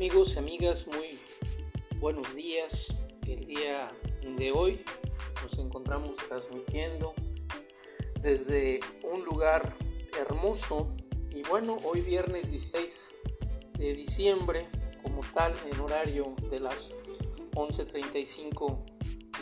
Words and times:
Amigos 0.00 0.34
y 0.34 0.38
amigas, 0.38 0.86
muy 0.86 1.18
buenos 1.98 2.34
días. 2.34 2.94
El 3.26 3.44
día 3.44 3.92
de 4.22 4.50
hoy 4.50 4.80
nos 5.42 5.58
encontramos 5.58 6.16
transmitiendo 6.16 7.12
desde 8.22 8.80
un 9.02 9.26
lugar 9.26 9.76
hermoso 10.18 10.88
y 11.30 11.42
bueno, 11.42 11.76
hoy 11.84 12.00
viernes 12.00 12.50
16 12.50 13.10
de 13.76 13.92
diciembre, 13.92 14.66
como 15.02 15.20
tal, 15.34 15.52
en 15.70 15.78
horario 15.78 16.34
de 16.50 16.60
las 16.60 16.96
11.35 17.52 18.78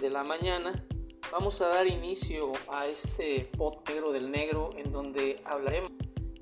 de 0.00 0.10
la 0.10 0.24
mañana, 0.24 0.84
vamos 1.30 1.60
a 1.60 1.68
dar 1.68 1.86
inicio 1.86 2.50
a 2.72 2.88
este 2.88 3.48
pot 3.56 3.88
negro 3.88 4.10
del 4.10 4.32
negro 4.32 4.70
en 4.76 4.90
donde 4.90 5.40
hablaremos 5.44 5.92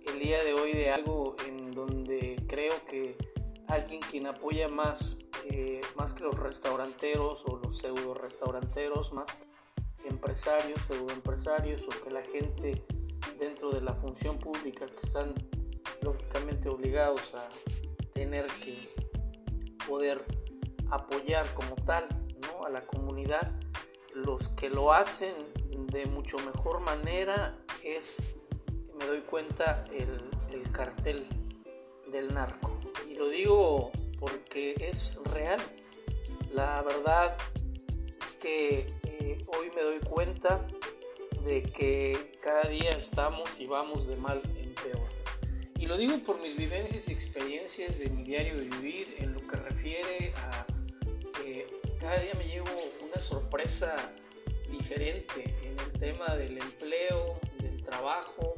el 0.07 0.19
día 0.19 0.43
de 0.43 0.55
hoy 0.55 0.73
de 0.73 0.89
algo 0.91 1.37
en 1.47 1.71
donde 1.73 2.43
creo 2.49 2.83
que 2.87 3.26
alguien 3.69 4.01
quien 4.03 4.27
apoya 4.27 4.69
más, 4.69 5.19
eh, 5.45 5.81
más 5.97 6.13
que 6.13 6.23
los 6.23 6.39
restauranteros 6.39 7.45
o 7.47 7.57
los 7.57 7.79
pseudo 7.79 8.15
restauranteros, 8.15 9.13
más 9.13 9.37
empresarios, 10.05 10.83
pseudo 10.83 11.13
empresarios 11.13 11.87
o 11.89 12.01
que 12.03 12.11
la 12.11 12.23
gente 12.23 12.85
dentro 13.39 13.71
de 13.71 13.81
la 13.81 13.95
función 13.95 14.39
pública 14.39 14.87
que 14.87 14.97
están 14.97 15.35
lógicamente 16.01 16.69
obligados 16.69 17.35
a 17.35 17.49
tener 18.13 18.45
que 18.45 19.87
poder 19.87 20.25
apoyar 20.91 21.53
como 21.55 21.75
tal 21.77 22.05
¿no? 22.41 22.65
a 22.65 22.71
la 22.71 22.87
comunidad, 22.87 23.53
los 24.15 24.49
que 24.49 24.71
lo 24.71 24.93
hacen 24.93 25.35
de 25.91 26.07
mucho 26.07 26.39
mejor 26.39 26.81
manera 26.81 27.59
es, 27.83 28.35
me 28.99 29.07
doy 29.07 29.21
cuenta, 29.21 29.85
el 29.91 30.73
cartel 30.73 31.27
del 32.13 32.33
narco 32.33 32.76
lo 33.17 33.29
digo 33.29 33.93
porque 34.19 34.75
es 34.79 35.19
real. 35.33 35.61
La 36.53 36.83
verdad 36.83 37.37
es 38.21 38.33
que 38.35 38.87
eh, 39.05 39.45
hoy 39.47 39.71
me 39.75 39.83
doy 39.83 40.01
cuenta 40.01 40.67
de 41.45 41.63
que 41.63 42.37
cada 42.43 42.65
día 42.65 42.91
estamos 42.91 43.61
y 43.61 43.67
vamos 43.67 44.07
de 44.07 44.17
mal 44.17 44.43
en 44.57 44.75
peor. 44.75 45.09
Y 45.79 45.87
lo 45.87 45.97
digo 45.97 46.19
por 46.19 46.41
mis 46.41 46.57
vivencias 46.57 47.09
y 47.09 47.13
experiencias 47.13 47.99
de 47.99 48.11
mi 48.11 48.25
diario 48.25 48.57
de 48.57 48.69
vivir 48.69 49.07
en 49.19 49.35
lo 49.35 49.47
que 49.47 49.57
refiere 49.57 50.33
a 50.37 50.67
que 51.37 51.67
cada 52.01 52.19
día 52.19 52.35
me 52.35 52.47
llevo 52.47 52.71
una 53.03 53.21
sorpresa 53.21 54.13
diferente 54.71 55.55
en 55.63 55.79
el 55.79 55.93
tema 55.99 56.35
del 56.35 56.59
empleo, 56.59 57.39
del 57.61 57.83
trabajo, 57.85 58.56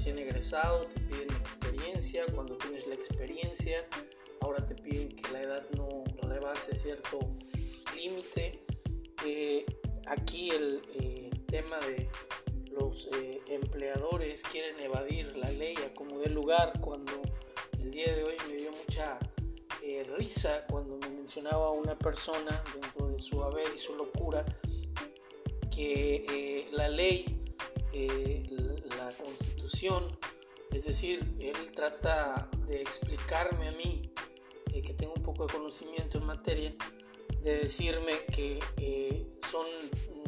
recién 0.00 0.18
egresado 0.18 0.86
te 0.86 0.98
piden 0.98 1.30
experiencia, 1.32 2.24
cuando 2.34 2.56
tienes 2.56 2.86
la 2.86 2.94
experiencia 2.94 3.86
ahora 4.40 4.66
te 4.66 4.74
piden 4.74 5.10
que 5.10 5.30
la 5.30 5.42
edad 5.42 5.62
no 5.76 6.04
rebase 6.22 6.74
cierto 6.74 7.18
límite. 7.94 8.64
Eh, 9.26 9.66
aquí 10.06 10.52
el, 10.52 10.80
tema 11.48 11.78
de 11.80 12.08
los 12.70 13.08
eh, 13.12 13.42
empleadores 13.48 14.42
quieren 14.44 14.78
evadir 14.80 15.36
la 15.36 15.50
ley 15.50 15.74
a 15.84 15.92
como 15.92 16.20
dé 16.20 16.30
lugar 16.30 16.80
cuando 16.80 17.20
el 17.78 17.90
día 17.90 18.14
de 18.14 18.22
hoy 18.22 18.34
me 18.48 18.54
dio 18.54 18.70
mucha 18.70 19.18
eh, 19.82 20.04
risa 20.16 20.64
cuando 20.70 20.96
me 20.96 21.10
mencionaba 21.10 21.72
una 21.72 21.98
persona 21.98 22.64
dentro 22.72 23.08
de 23.08 23.18
su 23.18 23.42
haber 23.42 23.66
y 23.74 23.78
su 23.78 23.96
locura 23.96 24.46
que 25.74 26.68
la 26.70 26.88
ley 26.88 27.39
la 27.92 29.12
constitución, 29.16 30.04
es 30.72 30.84
decir, 30.84 31.36
él 31.40 31.72
trata 31.72 32.48
de 32.66 32.80
explicarme 32.80 33.68
a 33.68 33.72
mí, 33.72 34.12
eh, 34.72 34.82
que 34.82 34.94
tengo 34.94 35.14
un 35.14 35.22
poco 35.22 35.46
de 35.46 35.52
conocimiento 35.52 36.18
en 36.18 36.26
materia, 36.26 36.74
de 37.42 37.58
decirme 37.60 38.24
que 38.32 38.60
eh, 38.76 39.26
son 39.42 39.66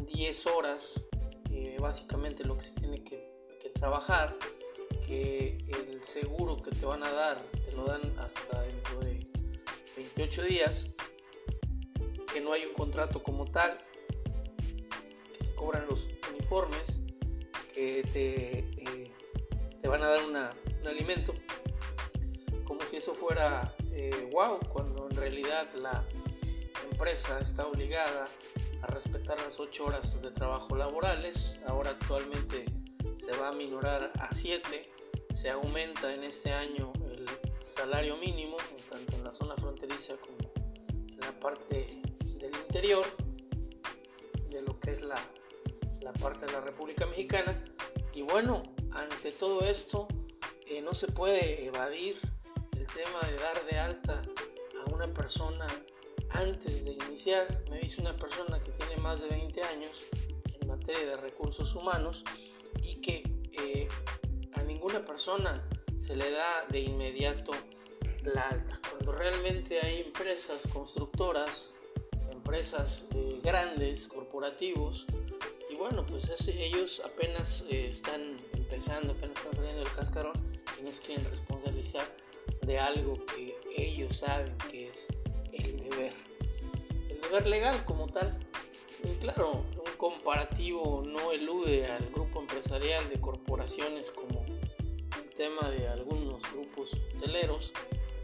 10 0.06 0.46
horas 0.46 1.04
eh, 1.50 1.76
básicamente 1.80 2.44
lo 2.44 2.56
que 2.56 2.62
se 2.62 2.80
tiene 2.80 3.04
que, 3.04 3.30
trabajar, 3.74 4.36
que 5.06 5.58
el 5.66 6.04
seguro 6.04 6.62
que 6.62 6.70
te 6.70 6.86
van 6.86 7.02
a 7.02 7.10
dar 7.10 7.42
te 7.64 7.72
lo 7.72 7.84
dan 7.84 8.00
hasta 8.20 8.60
dentro 8.62 9.00
de 9.00 9.26
28 9.96 10.42
días, 10.44 10.88
que 12.32 12.40
no 12.40 12.52
hay 12.52 12.64
un 12.64 12.74
contrato 12.74 13.22
como 13.24 13.44
tal, 13.44 13.76
que 15.32 15.44
te 15.44 15.54
cobran 15.54 15.86
los 15.86 16.10
uniformes, 16.30 17.00
que 17.74 18.02
te, 18.12 18.58
eh, 18.58 19.12
te 19.80 19.88
van 19.88 20.02
a 20.02 20.08
dar 20.08 20.24
un 20.24 20.36
alimento, 20.86 21.34
como 22.64 22.82
si 22.82 22.96
eso 22.96 23.14
fuera 23.14 23.74
wow, 24.32 24.56
eh, 24.56 24.66
cuando 24.68 25.08
en 25.08 25.16
realidad 25.16 25.72
la 25.74 26.04
empresa 26.90 27.38
está 27.40 27.66
obligada 27.66 28.28
a 28.82 28.86
respetar 28.88 29.38
las 29.38 29.60
8 29.60 29.84
horas 29.84 30.20
de 30.20 30.30
trabajo 30.30 30.76
laborales, 30.76 31.60
ahora 31.66 31.90
actualmente 31.90 32.64
se 33.16 33.36
va 33.36 33.48
a 33.48 33.52
minorar 33.52 34.12
a 34.18 34.34
7, 34.34 34.90
se 35.30 35.50
aumenta 35.50 36.12
en 36.14 36.24
este 36.24 36.52
año 36.52 36.92
el 37.10 37.26
salario 37.60 38.16
mínimo, 38.16 38.56
tanto 38.90 39.16
en 39.16 39.24
la 39.24 39.32
zona 39.32 39.54
fronteriza 39.56 40.16
como 40.16 40.52
en 40.86 41.20
la 41.20 41.38
parte 41.38 41.86
del 42.40 42.54
interior 42.54 43.06
de 44.50 44.62
lo 44.62 44.78
que 44.80 44.92
es 44.92 45.02
la 45.02 45.16
la 46.02 46.12
parte 46.12 46.46
de 46.46 46.52
la 46.52 46.60
República 46.60 47.06
Mexicana. 47.06 47.64
Y 48.12 48.22
bueno, 48.22 48.62
ante 48.92 49.32
todo 49.32 49.60
esto, 49.62 50.08
eh, 50.66 50.82
no 50.82 50.94
se 50.94 51.08
puede 51.08 51.64
evadir 51.64 52.16
el 52.76 52.86
tema 52.88 53.20
de 53.26 53.36
dar 53.36 53.64
de 53.70 53.78
alta 53.78 54.22
a 54.84 54.90
una 54.90 55.12
persona 55.12 55.66
antes 56.30 56.84
de 56.84 56.92
iniciar. 56.92 57.64
Me 57.70 57.78
dice 57.78 58.00
una 58.00 58.16
persona 58.16 58.60
que 58.62 58.72
tiene 58.72 58.96
más 58.98 59.22
de 59.22 59.28
20 59.28 59.62
años 59.62 59.92
en 60.60 60.68
materia 60.68 61.06
de 61.06 61.16
recursos 61.18 61.74
humanos 61.74 62.24
y 62.82 62.96
que 62.96 63.22
eh, 63.52 63.88
a 64.54 64.62
ninguna 64.62 65.04
persona 65.04 65.66
se 65.98 66.16
le 66.16 66.30
da 66.30 66.66
de 66.68 66.80
inmediato 66.80 67.52
la 68.24 68.48
alta. 68.48 68.80
Cuando 68.90 69.12
realmente 69.12 69.78
hay 69.80 70.00
empresas 70.00 70.62
constructoras, 70.72 71.76
empresas 72.30 73.06
eh, 73.14 73.40
grandes, 73.42 74.08
corporativos, 74.08 75.06
bueno, 75.82 76.06
pues 76.06 76.46
ellos 76.46 77.02
apenas 77.04 77.66
eh, 77.68 77.88
están 77.90 78.20
empezando, 78.52 79.14
apenas 79.14 79.36
están 79.38 79.54
saliendo 79.54 79.82
del 79.82 79.92
cascarón 79.92 80.40
y 80.78 80.84
nos 80.84 81.00
quieren 81.00 81.24
responsabilizar 81.24 82.06
de 82.60 82.78
algo 82.78 83.18
que 83.26 83.58
ellos 83.76 84.18
saben 84.18 84.56
que 84.70 84.88
es 84.88 85.08
el 85.52 85.78
deber. 85.78 86.12
El 87.08 87.20
deber 87.20 87.48
legal 87.48 87.84
como 87.84 88.06
tal. 88.06 88.38
Y 89.02 89.08
claro, 89.16 89.64
un 89.84 89.96
comparativo 89.96 91.02
no 91.04 91.32
elude 91.32 91.84
al 91.86 92.08
grupo 92.10 92.40
empresarial 92.40 93.08
de 93.08 93.20
corporaciones 93.20 94.12
como 94.12 94.44
el 94.46 95.32
tema 95.34 95.68
de 95.68 95.88
algunos 95.88 96.40
grupos 96.52 96.90
hoteleros, 97.16 97.72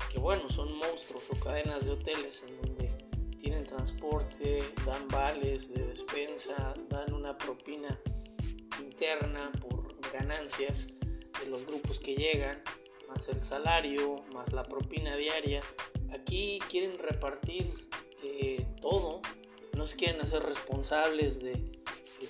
que 0.08 0.20
bueno, 0.20 0.48
son 0.48 0.72
monstruos 0.78 1.24
o 1.30 1.40
cadenas 1.40 1.86
de 1.86 1.90
hoteles 1.90 2.44
en 2.44 2.67
tienen 3.38 3.64
transporte, 3.64 4.62
dan 4.84 5.08
vales 5.08 5.72
de 5.72 5.86
despensa, 5.86 6.74
dan 6.88 7.12
una 7.12 7.36
propina 7.38 7.98
interna 8.80 9.50
por 9.60 9.96
ganancias 10.12 10.88
de 11.40 11.50
los 11.50 11.64
grupos 11.66 12.00
que 12.00 12.14
llegan, 12.16 12.62
más 13.08 13.28
el 13.28 13.40
salario, 13.40 14.24
más 14.34 14.52
la 14.52 14.64
propina 14.64 15.16
diaria. 15.16 15.62
Aquí 16.12 16.58
quieren 16.68 16.98
repartir 16.98 17.66
eh, 18.22 18.66
todo, 18.80 19.22
no 19.74 19.86
se 19.86 19.96
quieren 19.96 20.20
hacer 20.20 20.42
responsables 20.42 21.40
del 21.40 21.80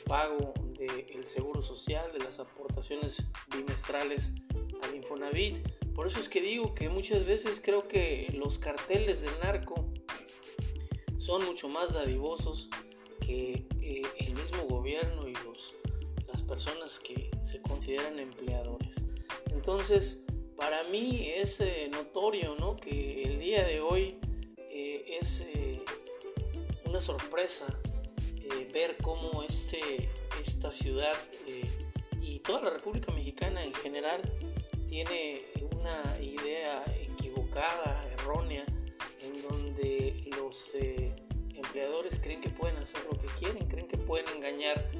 pago 0.06 0.52
del 0.78 1.24
seguro 1.26 1.62
social, 1.62 2.12
de 2.12 2.20
las 2.20 2.38
aportaciones 2.38 3.24
bimestrales 3.50 4.34
al 4.82 4.94
Infonavit. 4.94 5.58
Por 5.94 6.06
eso 6.06 6.20
es 6.20 6.28
que 6.28 6.40
digo 6.40 6.74
que 6.74 6.88
muchas 6.88 7.26
veces 7.26 7.60
creo 7.64 7.88
que 7.88 8.32
los 8.32 8.58
carteles 8.58 9.22
del 9.22 9.32
narco 9.42 9.87
son 11.18 11.44
mucho 11.44 11.68
más 11.68 11.92
dadivosos 11.92 12.70
que 13.20 13.66
eh, 13.80 14.02
el 14.20 14.34
mismo 14.34 14.64
gobierno 14.68 15.28
y 15.28 15.34
los, 15.44 15.74
las 16.28 16.42
personas 16.42 16.98
que 17.00 17.30
se 17.44 17.60
consideran 17.60 18.18
empleadores. 18.18 19.04
Entonces, 19.50 20.24
para 20.56 20.82
mí 20.84 21.28
es 21.36 21.60
eh, 21.60 21.88
notorio 21.90 22.54
¿no? 22.58 22.76
que 22.76 23.24
el 23.24 23.38
día 23.38 23.64
de 23.64 23.80
hoy 23.80 24.18
eh, 24.56 25.18
es 25.20 25.46
una 26.84 27.00
sorpresa 27.00 27.66
ver 28.72 28.96
cómo 29.02 29.42
este, 29.42 30.08
esta 30.40 30.72
ciudad 30.72 31.14
y 32.20 32.38
toda 32.40 32.62
la 32.62 32.70
República 32.70 33.12
Mexicana 33.12 33.62
en 33.62 33.74
general 33.74 34.20
tiene 34.88 35.42
una 35.72 36.18
idea 36.20 36.82
equivocada, 37.00 38.04
errónea, 38.12 38.64
en 39.22 39.42
donde 39.42 39.57
los 40.36 40.74
empleadores 41.54 42.18
creen 42.18 42.40
que 42.40 42.50
pueden 42.50 42.76
hacer 42.76 43.00
lo 43.10 43.18
que 43.18 43.28
quieren, 43.38 43.68
creen 43.68 43.88
que 43.88 43.98
pueden 43.98 44.28
engañar 44.36 44.90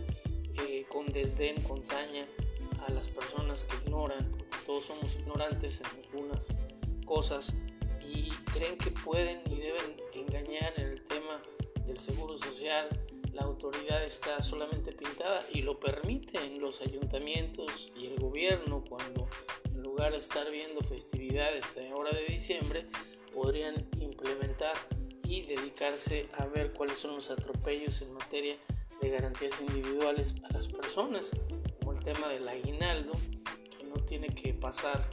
eh, 0.67 0.87
con 0.89 1.07
desdén, 1.07 1.61
con 1.63 1.83
saña 1.83 2.27
a 2.87 2.93
las 2.93 3.09
personas 3.09 3.65
que 3.65 3.77
ignoran, 3.77 4.31
porque 4.31 4.57
todos 4.67 4.87
somos 4.87 5.17
ignorantes 5.17 5.81
en 5.81 5.87
algunas 6.05 6.59
cosas, 7.05 7.55
y 8.03 8.31
creen 8.53 8.79
que 8.79 8.91
pueden 8.91 9.41
y 9.51 9.57
deben 9.57 9.97
engañar 10.15 10.73
en 10.77 10.87
el 10.87 11.03
tema 11.03 11.43
del 11.87 11.99
seguro 11.99 12.39
social. 12.39 12.89
La 13.33 13.43
autoridad 13.43 14.05
está 14.05 14.43
solamente 14.43 14.93
pintada 14.93 15.45
y 15.53 15.63
lo 15.63 15.79
permiten 15.79 16.61
los 16.61 16.81
ayuntamientos 16.81 17.93
y 17.97 18.07
el 18.07 18.19
gobierno 18.19 18.85
cuando 18.89 19.29
en 19.65 19.83
lugar 19.83 20.13
de 20.13 20.19
estar 20.19 20.51
viendo 20.51 20.81
festividades 20.81 21.75
de 21.77 21.93
hora 21.93 22.11
de 22.13 22.25
diciembre 22.27 22.87
podrían 23.33 23.89
implementar 24.19 24.75
y 25.25 25.43
dedicarse 25.43 26.29
a 26.39 26.47
ver 26.47 26.73
cuáles 26.73 26.99
son 26.99 27.15
los 27.15 27.31
atropellos 27.31 28.03
en 28.03 28.13
materia 28.15 28.57
de 29.01 29.11
garantías 29.11 29.61
individuales 29.61 30.35
a 30.49 30.53
las 30.53 30.69
personas, 30.69 31.31
como 31.79 31.93
el 31.93 32.03
tema 32.03 32.29
del 32.29 32.49
aguinaldo, 32.49 33.13
que 33.79 33.85
no 33.85 33.97
tiene 34.05 34.29
que 34.29 34.55
pasar 34.55 35.09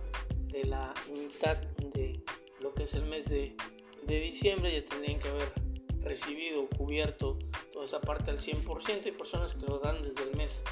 de 0.47 0.63
la 0.63 0.93
mitad 1.13 1.57
de 1.93 2.23
lo 2.61 2.73
que 2.73 2.83
es 2.83 2.95
el 2.95 3.05
mes 3.05 3.29
de, 3.29 3.55
de 4.03 4.19
diciembre, 4.19 4.73
ya 4.73 4.83
tendrían 4.85 5.19
que 5.19 5.29
haber 5.29 5.51
recibido 6.01 6.63
o 6.63 6.69
cubierto 6.69 7.37
toda 7.71 7.85
esa 7.85 8.01
parte 8.01 8.31
al 8.31 8.39
100%. 8.39 9.05
Hay 9.05 9.11
personas 9.11 9.53
que 9.53 9.65
lo 9.65 9.79
dan 9.79 10.01
desde 10.01 10.23
el 10.23 10.35
mes 10.35 10.63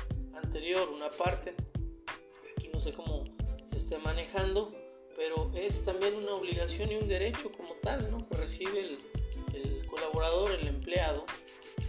anterior, 0.42 0.90
una 0.90 1.12
parte. 1.12 1.54
Aquí 2.58 2.70
no 2.74 2.80
sé 2.80 2.94
cómo 2.94 3.26
se 3.66 3.76
esté 3.76 3.98
manejando, 4.00 4.74
pero 5.16 5.52
es 5.56 5.84
también 5.84 6.16
una 6.16 6.34
obligación 6.34 6.92
y 6.92 6.96
un 6.96 7.08
derecho 7.08 7.52
como 7.52 7.74
tal, 7.76 8.10
¿no? 8.12 8.28
Que 8.30 8.36
recibe 8.36 8.80
el, 8.80 8.98
el 9.54 9.86
colaborador, 9.88 10.52
el 10.52 10.68
empleado, 10.68 11.26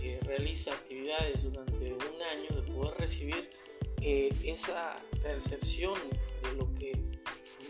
que 0.00 0.18
realiza 0.20 0.72
actividades 0.72 1.42
durante 1.42 1.92
un 1.92 2.22
año, 2.22 2.60
de 2.60 2.72
poder 2.72 2.98
recibir 2.98 3.50
eh, 4.00 4.30
esa 4.44 5.02
percepción 5.22 5.98
de 6.42 6.56
lo 6.56 6.74
que 6.74 6.92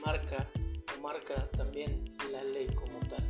marca 0.04 0.50
o 0.96 1.00
marca 1.00 1.48
también 1.52 2.12
la 2.32 2.42
ley 2.42 2.66
como 2.74 2.98
tal. 3.08 3.24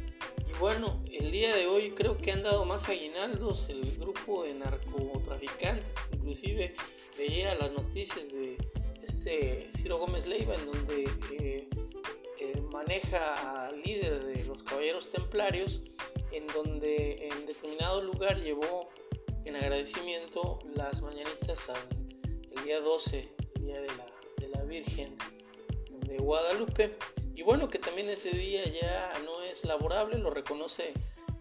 Y 0.48 0.52
bueno, 0.58 1.02
el 1.12 1.30
día 1.30 1.54
de 1.54 1.66
hoy 1.66 1.90
creo 1.90 2.16
que 2.16 2.32
han 2.32 2.42
dado 2.42 2.64
más 2.64 2.88
aguinaldos 2.88 3.68
el 3.68 3.98
grupo 3.98 4.44
de 4.44 4.54
narcotraficantes, 4.54 6.10
inclusive 6.12 6.74
veía 7.18 7.54
las 7.56 7.72
noticias 7.72 8.32
de 8.32 8.56
este 9.02 9.68
Ciro 9.70 9.98
Gómez 9.98 10.26
Leiva 10.26 10.54
en 10.54 10.64
donde 10.64 11.04
eh, 11.38 11.68
maneja 12.74 13.68
al 13.68 13.80
líder 13.82 14.24
de 14.24 14.44
los 14.46 14.64
caballeros 14.64 15.08
templarios 15.08 15.82
en 16.32 16.44
donde 16.48 17.28
en 17.28 17.46
determinado 17.46 18.02
lugar 18.02 18.36
llevó 18.42 18.90
en 19.44 19.54
agradecimiento 19.54 20.58
las 20.74 21.00
mañanitas 21.00 21.68
al 21.70 22.04
el 22.50 22.64
día 22.64 22.80
12, 22.80 23.28
el 23.54 23.64
día 23.64 23.80
de 23.80 23.86
la, 23.86 24.06
de 24.38 24.48
la 24.48 24.64
Virgen 24.64 25.16
de 25.88 26.18
Guadalupe. 26.18 26.96
Y 27.36 27.42
bueno, 27.44 27.70
que 27.70 27.78
también 27.78 28.10
ese 28.10 28.30
día 28.30 28.64
ya 28.64 29.20
no 29.24 29.40
es 29.42 29.64
laborable, 29.64 30.18
lo 30.18 30.30
reconoce 30.30 30.94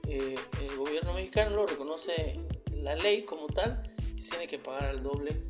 eh, 0.08 0.36
el 0.62 0.76
gobierno 0.76 1.14
mexicano, 1.14 1.56
lo 1.56 1.66
reconoce 1.66 2.40
la 2.72 2.96
ley 2.96 3.24
como 3.24 3.48
tal, 3.48 3.92
se 4.20 4.32
tiene 4.32 4.48
que 4.48 4.60
pagar 4.60 4.86
al 4.86 5.02
doble. 5.02 5.42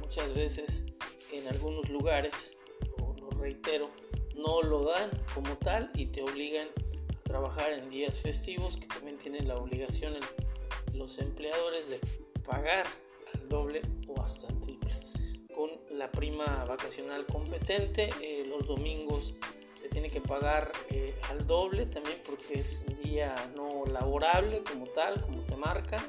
Muchas 0.00 0.34
veces 0.34 0.84
en 1.32 1.48
algunos 1.48 1.88
lugares, 1.88 2.58
lo 2.98 3.30
reitero, 3.38 3.90
no 4.40 4.62
lo 4.62 4.84
dan 4.84 5.10
como 5.34 5.56
tal 5.58 5.90
y 5.94 6.06
te 6.06 6.22
obligan 6.22 6.68
trabajar 7.24 7.72
en 7.72 7.90
días 7.90 8.20
festivos 8.20 8.76
que 8.76 8.86
también 8.86 9.18
tienen 9.18 9.46
la 9.46 9.56
obligación 9.56 10.14
los 10.94 11.18
empleadores 11.18 11.88
de 11.88 12.00
pagar 12.44 12.86
al 13.34 13.48
doble 13.48 13.82
o 14.08 14.20
hasta 14.20 14.48
el 14.52 14.60
triple. 14.60 14.90
Con 15.54 15.70
la 15.90 16.10
prima 16.10 16.64
vacacional 16.64 17.26
competente 17.26 18.10
eh, 18.20 18.44
los 18.46 18.66
domingos 18.66 19.34
se 19.80 19.88
tiene 19.88 20.10
que 20.10 20.20
pagar 20.20 20.72
eh, 20.90 21.14
al 21.28 21.46
doble 21.46 21.86
también 21.86 22.18
porque 22.26 22.58
es 22.58 22.84
un 22.88 23.02
día 23.02 23.34
no 23.54 23.86
laborable 23.86 24.62
como 24.64 24.86
tal 24.88 25.20
como 25.22 25.42
se 25.42 25.56
marca. 25.56 26.04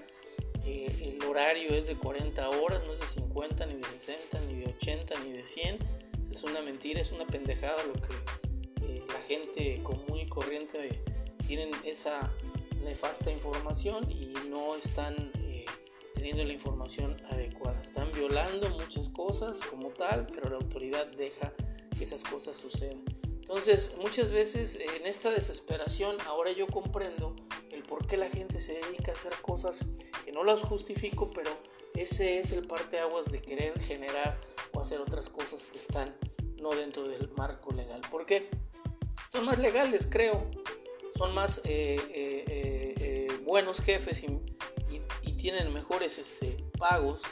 Eh, 0.66 1.16
el 1.18 1.24
horario 1.26 1.72
es 1.72 1.88
de 1.88 1.96
40 1.96 2.50
horas 2.50 2.84
no 2.86 2.94
es 2.94 3.00
de 3.00 3.08
50 3.08 3.66
ni 3.68 3.76
de 3.76 3.86
60 3.86 4.42
ni 4.42 4.56
de 4.62 4.68
80 4.68 5.20
ni 5.24 5.32
de 5.34 5.46
100 5.46 6.01
es 6.32 6.44
una 6.44 6.62
mentira 6.62 7.02
es 7.02 7.12
una 7.12 7.26
pendejada 7.26 7.84
lo 7.84 7.94
que 7.94 8.14
la 9.08 9.22
gente 9.22 9.80
común 9.84 10.18
y 10.18 10.28
corriente 10.28 11.04
tienen 11.46 11.72
esa 11.86 12.32
nefasta 12.84 13.32
información 13.32 14.10
y 14.10 14.34
no 14.50 14.76
están 14.76 15.16
eh, 15.36 15.66
teniendo 16.16 16.44
la 16.44 16.54
información 16.54 17.22
adecuada. 17.30 17.82
Están 17.82 18.12
violando 18.14 18.70
muchas 18.70 19.10
cosas 19.10 19.62
como 19.66 19.90
tal, 19.90 20.28
pero 20.28 20.50
la 20.50 20.58
autoridad 20.58 21.08
deja 21.08 21.54
que 21.98 22.04
esas 22.04 22.24
cosas 22.24 22.56
sucedan. 22.56 23.04
Entonces, 23.24 23.96
muchas 24.02 24.32
veces 24.32 24.80
en 24.98 25.06
esta 25.06 25.30
desesperación, 25.30 26.16
ahora 26.26 26.52
yo 26.54 26.68
comprendo 26.68 27.36
el 27.72 27.84
por 27.84 28.08
qué 28.08 28.16
la 28.16 28.30
gente 28.30 28.60
se 28.60 28.74
dedica 28.74 29.12
a 29.12 29.16
hacer 29.16 29.34
cosas 29.42 29.86
que 30.24 30.32
no 30.32 30.44
las 30.44 30.62
justifico, 30.62 31.32
pero 31.34 31.52
ese 31.96 32.40
es 32.40 32.54
el 32.54 32.66
parteaguas 32.66 33.32
de 33.32 33.42
querer 33.42 33.80
generar 33.82 34.40
o 34.74 34.82
hacer 34.82 35.00
otras 35.02 35.30
cosas 35.30 35.66
que 35.66 35.78
están 35.78 36.16
no 36.62 36.72
dentro 36.72 37.08
del 37.08 37.30
marco 37.32 37.72
legal. 37.72 38.02
¿Por 38.10 38.26
qué? 38.26 38.50
Son 39.32 39.46
más 39.46 39.60
legales, 39.60 40.08
creo 40.10 40.50
son 41.22 41.34
más 41.34 41.62
eh, 41.66 42.00
eh, 42.10 42.96
eh, 42.98 43.28
buenos 43.44 43.82
jefes 43.82 44.24
y, 44.24 44.42
tienen 45.38 45.74
mejores 45.74 46.20
este, 46.20 46.64
pagos 46.78 47.24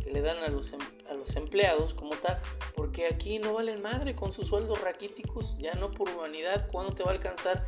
que 0.00 0.12
le 0.12 0.20
dan 0.20 0.38
a 0.38 0.48
los, 0.48 0.72
em, 0.72 0.78
a 1.10 1.14
los 1.14 1.34
empleados 1.34 1.94
como 1.94 2.14
tal, 2.14 2.40
porque 2.76 3.08
aquí 3.08 3.40
no 3.40 3.54
valen 3.54 3.82
madre 3.82 4.14
con 4.14 4.32
sus 4.32 4.46
sueldos 4.46 4.80
raquíticos, 4.82 5.58
ya 5.58 5.74
no 5.74 5.90
por 5.90 6.08
humanidad, 6.08 6.68
¿cuándo 6.70 6.94
te 6.94 7.02
va 7.02 7.10
a 7.10 7.14
alcanzar 7.14 7.66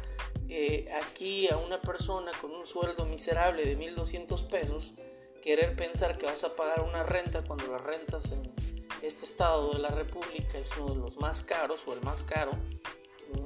aquí 1.02 1.48
a 1.48 1.56
una 1.56 1.82
persona 1.82 2.30
con 2.40 2.52
un 2.52 2.64
sueldo 2.68 3.06
miserable 3.06 3.64
de 3.64 3.76
1.200 3.76 4.46
pesos? 4.46 4.94
Querer 5.42 5.74
pensar 5.74 6.16
que 6.16 6.26
vas 6.26 6.44
a 6.44 6.54
pagar 6.54 6.82
una 6.82 7.02
renta 7.02 7.42
cuando 7.42 7.66
las 7.66 7.80
rentas 7.80 8.30
en 8.30 8.54
este 9.02 9.24
estado 9.24 9.72
de 9.72 9.78
la 9.78 9.90
República 9.90 10.58
es 10.58 10.70
uno 10.76 10.94
de 10.94 11.00
los 11.00 11.18
más 11.18 11.42
caros 11.42 11.80
o 11.86 11.92
el 11.92 12.02
más 12.02 12.22
caro 12.22 12.52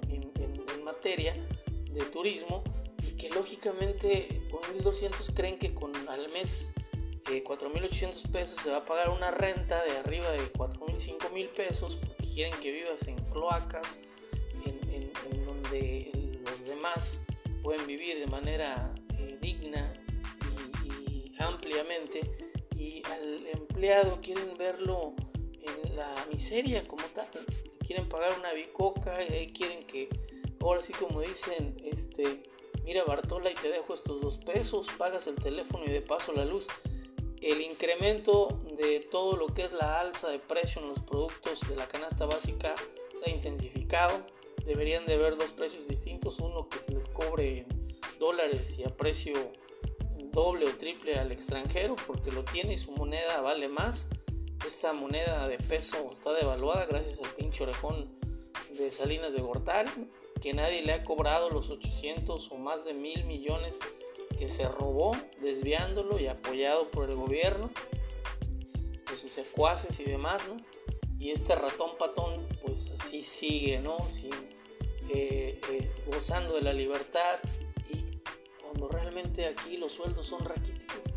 en, 0.09 0.33
en 0.39 0.85
materia, 0.85 1.35
de 1.93 2.05
turismo 2.07 2.65
y 3.03 3.13
que 3.17 3.29
lógicamente 3.31 4.43
con 4.51 4.61
1200 4.75 5.31
creen 5.35 5.59
que 5.59 5.75
con 5.75 5.95
al 6.09 6.29
mes 6.31 6.73
eh, 7.31 7.43
4800 7.43 8.31
pesos 8.33 8.63
se 8.63 8.71
va 8.71 8.79
a 8.79 8.85
pagar 8.85 9.11
una 9.11 9.31
renta 9.31 9.83
de 9.85 9.99
arriba 9.99 10.31
de 10.31 10.51
4000 10.53 10.99
5000 10.99 11.49
pesos 11.51 11.97
porque 11.97 12.27
quieren 12.35 12.59
que 12.61 12.73
vivas 12.73 13.07
en 13.09 13.17
cloacas 13.31 14.01
en, 14.65 15.13
donde 15.45 16.11
los 16.45 16.65
demás 16.65 17.23
pueden 17.63 17.87
vivir 17.87 18.19
de 18.19 18.27
manera 18.27 18.93
eh, 19.19 19.39
digna 19.41 19.93
y, 20.85 21.33
ampliamente. 21.39 22.21
Y 22.75 23.03
al 23.07 23.47
empleado 23.49 24.21
quieren 24.21 24.57
verlo 24.57 25.15
en 25.63 25.97
la 25.97 26.27
miseria 26.31 26.87
como 26.87 27.05
tal 27.09 27.29
quieren 27.87 28.09
pagar 28.09 28.39
una 28.39 28.53
bicoca 28.53 29.17
ahí 29.17 29.53
quieren 29.53 29.87
que 29.87 30.09
ahora 30.63 30.83
sí 30.83 30.93
como 30.93 31.21
dicen, 31.21 31.77
este, 31.85 32.43
mira 32.85 33.05
Bartola 33.05 33.51
y 33.51 33.55
te 33.55 33.69
dejo 33.69 33.95
estos 33.95 34.21
dos 34.21 34.39
pesos, 34.39 34.89
pagas 34.97 35.27
el 35.27 35.37
teléfono 35.37 35.85
y 35.85 35.91
de 35.91 36.03
paso 36.03 36.33
la 36.33 36.45
luz. 36.45 36.69
El 37.41 37.61
incremento 37.61 38.61
de 38.79 39.01
todo 39.01 39.37
lo 39.37 39.49
que 39.49 39.65
es 39.65 39.73
la 39.73 40.01
alza 40.01 40.29
de 40.31 40.39
precio 40.39 40.81
en 40.81 40.89
los 40.89 41.01
productos 41.01 41.69
de 41.69 41.75
la 41.75 41.89
canasta 41.89 42.25
básica 42.27 42.75
se 43.15 43.31
ha 43.31 43.35
intensificado. 43.35 44.25
Deberían 44.65 45.05
de 45.07 45.15
haber 45.15 45.37
dos 45.37 45.51
precios 45.51 45.89
distintos, 45.89 46.39
uno 46.39 46.69
que 46.69 46.79
se 46.79 46.93
les 46.93 47.09
cobre 47.09 47.59
en 47.59 47.99
dólares 48.21 48.79
y 48.79 48.85
a 48.85 48.97
precio 48.97 49.35
doble 50.31 50.67
o 50.67 50.77
triple 50.77 51.17
al 51.17 51.33
extranjero 51.33 51.97
porque 52.07 52.31
lo 52.31 52.45
tiene 52.45 52.75
y 52.75 52.79
su 52.79 52.93
moneda 52.93 53.41
vale 53.41 53.67
más. 53.69 54.09
Esta 54.65 54.93
moneda 54.93 55.49
de 55.49 55.59
peso 55.59 56.09
está 56.13 56.33
devaluada 56.33 56.87
gracias 56.87 57.19
al 57.19 57.35
pinche 57.35 57.65
orejón 57.65 58.09
de 58.79 58.93
Salinas 58.93 59.33
de 59.33 59.41
Gortari 59.41 59.91
que 60.41 60.55
nadie 60.55 60.83
le 60.83 60.93
ha 60.93 61.03
cobrado 61.03 61.51
los 61.51 61.69
800 61.71 62.51
o 62.53 62.59
más 62.59 62.85
de 62.85 62.95
mil 62.95 63.25
millones 63.25 63.81
que 64.39 64.49
se 64.49 64.69
robó 64.69 65.17
desviándolo 65.41 66.19
y 66.21 66.29
apoyado 66.29 66.91
por 66.91 67.11
el 67.11 67.17
gobierno 67.17 67.71
de 69.11 69.17
sus 69.17 69.33
secuaces 69.33 69.99
y 70.01 70.05
demás, 70.05 70.43
¿no? 70.47 70.57
Y 71.19 71.31
este 71.31 71.55
ratón 71.57 71.91
patón 71.99 72.47
pues 72.63 72.93
así 72.93 73.23
sigue, 73.23 73.81
¿no? 73.81 73.97
Eh, 75.11 75.61
eh, 75.71 75.93
gozando 76.07 76.55
de 76.55 76.63
la 76.63 76.73
libertad 76.73 77.41
y 77.89 78.21
cuando 78.63 78.89
realmente 78.89 79.47
aquí 79.47 79.77
los 79.77 79.93
sueldos 79.93 80.27
son 80.27 80.45
raquíticos. 80.45 81.12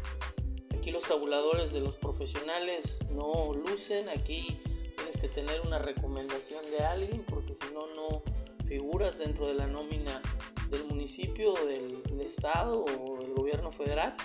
Aquí 0.85 0.91
los 0.91 1.05
tabuladores 1.05 1.73
de 1.73 1.79
los 1.79 1.95
profesionales 1.95 2.99
no 3.09 3.55
lucen, 3.55 4.07
aquí 4.07 4.55
tienes 4.95 5.17
que 5.17 5.27
tener 5.27 5.61
una 5.61 5.79
recomendación 5.79 6.63
de 6.69 6.85
alguien 6.85 7.25
porque 7.27 7.55
si 7.55 7.65
no, 7.73 7.87
no 7.95 8.21
figuras 8.67 9.17
dentro 9.17 9.47
de 9.47 9.55
la 9.55 9.65
nómina 9.65 10.21
del 10.69 10.83
municipio, 10.83 11.55
del, 11.65 12.03
estado 12.21 12.85
o 12.85 13.17
del 13.17 13.33
gobierno 13.33 13.71
federal. 13.71 14.15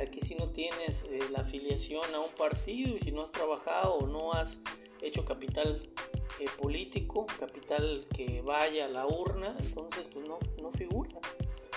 Aquí 0.00 0.20
si 0.20 0.36
no 0.36 0.48
tienes 0.48 1.06
eh, 1.10 1.28
la 1.32 1.40
afiliación 1.40 2.14
a 2.14 2.20
un 2.20 2.30
partido 2.38 2.96
y 2.96 3.00
si 3.00 3.10
no 3.10 3.22
has 3.22 3.32
trabajado 3.32 3.94
o 3.94 4.06
no 4.06 4.32
has 4.32 4.60
hecho 5.02 5.24
capital 5.24 5.90
eh, 6.38 6.46
político, 6.56 7.26
capital 7.36 8.06
que 8.14 8.42
vaya 8.42 8.84
a 8.84 8.88
la 8.88 9.08
urna, 9.08 9.56
entonces 9.58 10.06
pues 10.06 10.24
no, 10.28 10.38
no 10.62 10.70
figura. 10.70 11.18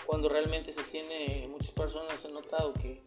Cuando 0.06 0.30
realmente 0.30 0.72
se 0.72 0.84
tiene, 0.84 1.48
muchas 1.50 1.72
personas 1.72 2.24
han 2.26 2.34
notado 2.34 2.74
que 2.74 3.02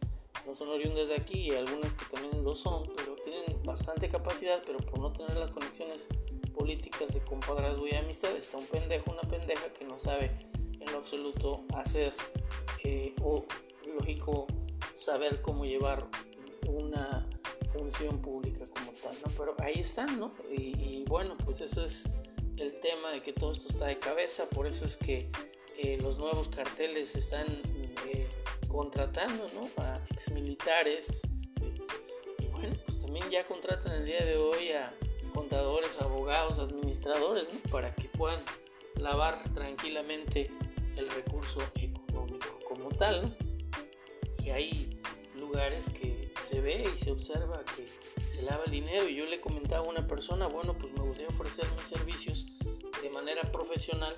son 0.55 0.69
oriundas 0.69 1.07
de 1.07 1.15
aquí 1.15 1.51
y 1.51 1.51
algunas 1.51 1.95
que 1.95 2.05
también 2.05 2.43
lo 2.43 2.55
son, 2.55 2.91
pero 2.95 3.15
tienen 3.15 3.61
bastante 3.63 4.09
capacidad, 4.09 4.61
pero 4.65 4.79
por 4.79 4.99
no 4.99 5.11
tener 5.11 5.35
las 5.37 5.51
conexiones 5.51 6.07
políticas 6.53 7.13
de 7.13 7.23
compadrazgo 7.23 7.87
y 7.87 7.95
amistad, 7.95 8.35
está 8.35 8.57
un 8.57 8.67
pendejo, 8.67 9.11
una 9.11 9.21
pendeja 9.21 9.73
que 9.73 9.85
no 9.85 9.97
sabe 9.97 10.31
en 10.79 10.91
lo 10.91 10.97
absoluto 10.97 11.63
hacer 11.75 12.13
eh, 12.83 13.15
o 13.21 13.45
lógico 13.97 14.47
saber 14.93 15.41
cómo 15.41 15.65
llevar 15.65 16.07
una 16.67 17.27
función 17.71 18.21
pública 18.21 18.65
como 18.73 18.91
tal, 19.01 19.15
¿no? 19.25 19.31
Pero 19.37 19.55
ahí 19.59 19.79
están, 19.79 20.19
¿no? 20.19 20.33
Y, 20.49 21.05
bueno, 21.07 21.35
pues 21.43 21.61
eso 21.61 21.83
es 21.83 22.05
el 22.57 22.79
tema 22.79 23.11
de 23.11 23.21
que 23.21 23.33
todo 23.33 23.51
esto 23.51 23.67
está 23.67 23.87
de 23.87 23.97
cabeza, 23.97 24.47
por 24.49 24.67
eso 24.67 24.85
es 24.85 24.97
que 24.97 25.29
eh, 25.77 25.97
los 26.01 26.17
nuevos 26.19 26.49
carteles 26.49 27.15
están 27.15 27.47
contratando, 28.73 29.47
¿no? 29.53 29.69
A 29.83 30.01
exmilitares, 30.09 31.23
este, 31.23 31.71
y 32.39 32.47
bueno, 32.47 32.75
pues 32.83 32.99
también 32.99 33.29
ya 33.29 33.45
contratan 33.45 33.93
el 33.93 34.05
día 34.05 34.25
de 34.25 34.35
hoy 34.35 34.71
a 34.71 34.93
contadores, 35.33 36.01
abogados, 36.01 36.57
administradores, 36.57 37.47
¿no? 37.53 37.71
Para 37.71 37.93
que 37.93 38.09
puedan 38.09 38.43
lavar 38.95 39.41
tranquilamente 39.53 40.51
el 40.97 41.09
recurso 41.11 41.61
económico 41.75 42.59
como 42.67 42.89
tal, 42.89 43.21
¿no? 43.21 43.35
Y 44.43 44.49
hay 44.49 44.99
lugares 45.35 45.89
que 45.89 46.33
se 46.39 46.59
ve 46.59 46.85
y 46.93 46.99
se 46.99 47.11
observa 47.11 47.63
que 47.75 47.87
se 48.27 48.41
lava 48.41 48.63
el 48.65 48.71
dinero 48.71 49.07
y 49.07 49.15
yo 49.15 49.25
le 49.25 49.39
comentaba 49.39 49.85
a 49.85 49.89
una 49.89 50.07
persona, 50.07 50.47
bueno, 50.47 50.75
pues 50.77 50.91
me 50.93 51.01
gustaría 51.01 51.29
ofrecer 51.29 51.65
mis 51.77 51.87
servicios 51.87 52.47
de 53.03 53.09
manera 53.11 53.43
profesional 53.51 54.15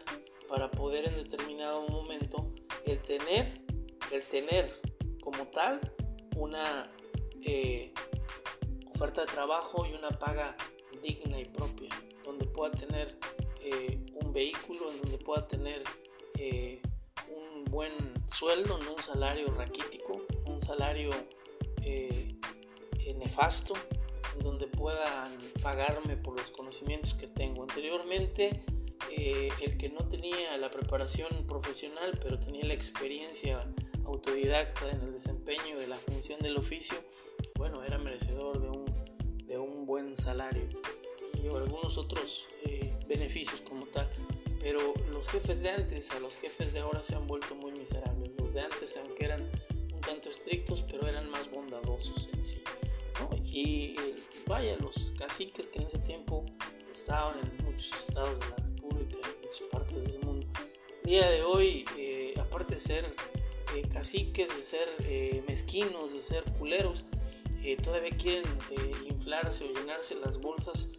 para 0.47 0.71
poder 0.71 1.05
en 1.05 1.15
determinado 1.15 1.87
momento 1.89 2.53
el 2.85 3.01
tener, 3.01 3.64
el 4.11 4.23
tener 4.23 4.81
como 5.21 5.47
tal 5.47 5.79
una 6.35 6.91
eh, 7.43 7.93
oferta 8.93 9.21
de 9.21 9.27
trabajo 9.27 9.85
y 9.85 9.93
una 9.93 10.09
paga 10.09 10.55
digna 11.01 11.39
y 11.39 11.45
propia, 11.45 11.89
donde 12.23 12.45
pueda 12.45 12.71
tener 12.71 13.17
eh, 13.61 13.99
un 14.21 14.33
vehículo, 14.33 14.91
en 14.91 15.01
donde 15.01 15.17
pueda 15.17 15.47
tener 15.47 15.83
eh, 16.37 16.81
un 17.29 17.65
buen 17.65 17.93
sueldo, 18.31 18.77
no 18.79 18.95
un 18.95 19.01
salario 19.01 19.51
raquítico, 19.51 20.21
un 20.45 20.61
salario 20.61 21.11
nefasto, 23.17 23.73
en 24.35 24.43
donde 24.43 24.67
puedan 24.67 25.37
pagarme 25.63 26.15
por 26.15 26.37
los 26.37 26.51
conocimientos 26.51 27.13
que 27.13 27.27
tengo. 27.27 27.63
Anteriormente, 27.63 28.63
el 29.09 29.77
que 29.77 29.89
no 29.89 30.07
tenía 30.07 30.57
la 30.57 30.69
preparación 30.69 31.29
profesional, 31.47 32.19
pero 32.21 32.39
tenía 32.39 32.65
la 32.65 32.73
experiencia 32.73 33.65
autodidacta 34.05 34.89
en 34.91 35.01
el 35.01 35.13
desempeño 35.13 35.79
de 35.79 35.87
la 35.87 35.97
función 35.97 36.39
del 36.39 36.57
oficio, 36.57 36.97
bueno, 37.57 37.83
era 37.83 37.97
merecedor 37.97 38.61
de 38.61 38.69
un, 38.69 38.85
de 39.47 39.57
un 39.57 39.85
buen 39.85 40.15
salario 40.17 40.67
y 41.41 41.47
algunos 41.47 41.97
otros 41.97 42.47
beneficios 43.07 43.61
como 43.61 43.85
tal. 43.87 44.09
Pero 44.59 44.93
los 45.11 45.29
jefes 45.29 45.61
de 45.61 45.69
antes 45.69 46.11
a 46.11 46.19
los 46.19 46.37
jefes 46.37 46.73
de 46.73 46.79
ahora 46.79 47.03
se 47.03 47.15
han 47.15 47.27
vuelto 47.27 47.55
muy 47.55 47.71
miserables. 47.71 48.31
Los 48.37 48.53
de 48.53 48.61
antes, 48.61 48.97
aunque 48.97 49.25
eran 49.25 49.41
un 49.93 50.01
tanto 50.01 50.29
estrictos, 50.29 50.83
pero 50.89 51.07
eran 51.07 51.29
más 51.29 51.51
bondadosos 51.51 52.29
en 52.33 52.43
sí. 52.43 52.63
Y 53.43 53.95
vaya, 54.47 54.75
los 54.77 55.13
caciques 55.17 55.67
que 55.67 55.79
en 55.79 55.85
ese 55.85 55.99
tiempo 55.99 56.45
estaban 56.91 57.39
en 57.39 57.63
muchos 57.63 57.93
estados 58.07 58.39
de 58.39 58.49
la 58.49 58.55
República, 58.55 59.17
en 59.23 59.41
muchas 59.41 59.67
partes 59.71 60.03
del 60.05 60.19
mundo. 60.19 60.47
El 61.03 61.09
día 61.09 61.29
de 61.29 61.43
hoy, 61.43 61.85
eh, 61.97 62.33
aparte 62.39 62.73
de 62.73 62.79
ser 62.79 63.15
eh, 63.75 63.87
caciques, 63.91 64.49
de 64.49 64.61
ser 64.61 64.87
eh, 65.03 65.43
mezquinos, 65.47 66.13
de 66.13 66.19
ser 66.19 66.43
culeros, 66.57 67.05
todavía 67.83 68.11
quieren 68.11 68.43
inflarse 69.09 69.63
o 69.63 69.73
llenarse 69.73 70.13
las 70.23 70.39
bolsas 70.39 70.91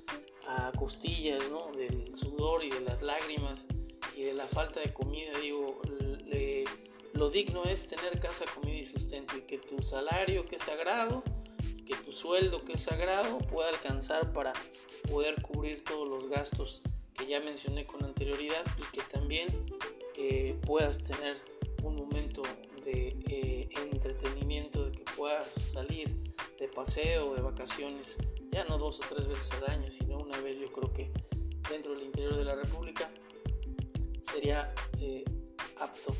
a 0.48 0.72
costillas 0.72 1.48
¿no? 1.48 1.70
del 1.76 2.16
sudor 2.16 2.64
y 2.64 2.70
de 2.70 2.80
las 2.80 3.02
lágrimas 3.02 3.68
y 4.16 4.22
de 4.22 4.34
la 4.34 4.48
falta 4.48 4.80
de 4.80 4.92
comida. 4.92 5.38
Digo, 5.38 5.80
lo 7.12 7.30
digno 7.30 7.62
es 7.64 7.86
tener 7.86 8.18
casa, 8.18 8.46
comida 8.52 8.78
y 8.78 8.84
sustento 8.84 9.36
y 9.36 9.42
que 9.42 9.58
tu 9.58 9.80
salario 9.80 10.44
que 10.44 10.56
es 10.56 10.62
sagrado, 10.62 11.22
que 11.86 11.94
tu 11.94 12.10
sueldo 12.10 12.64
que 12.64 12.72
es 12.72 12.82
sagrado 12.82 13.38
pueda 13.38 13.68
alcanzar 13.68 14.32
para 14.32 14.52
poder 15.08 15.40
cubrir 15.40 15.84
todos 15.84 16.08
los 16.08 16.28
gastos 16.28 16.82
que 17.14 17.26
ya 17.26 17.40
mencioné 17.40 17.86
con 17.86 18.04
anterioridad 18.04 18.64
y 18.76 18.96
que 18.96 19.02
también 19.02 19.48
eh, 20.16 20.58
puedas 20.66 21.00
tener 21.02 21.36
un 21.82 21.96
momento 21.96 22.25
de 22.84 23.16
eh, 23.28 23.68
entretenimiento, 23.92 24.84
de 24.84 24.92
que 24.92 25.04
puedas 25.16 25.48
salir 25.52 26.14
de 26.58 26.68
paseo, 26.68 27.34
de 27.34 27.42
vacaciones 27.42 28.18
ya 28.50 28.64
no 28.64 28.78
dos 28.78 29.00
o 29.00 29.04
tres 29.08 29.28
veces 29.28 29.52
al 29.52 29.70
año, 29.70 29.92
sino 29.92 30.18
una 30.18 30.40
vez 30.40 30.58
yo 30.58 30.72
creo 30.72 30.92
que 30.92 31.10
dentro 31.68 31.94
del 31.94 32.04
interior 32.04 32.36
de 32.36 32.44
la 32.44 32.54
República 32.54 33.10
sería 34.22 34.72
eh, 35.00 35.24
apto. 35.80 36.14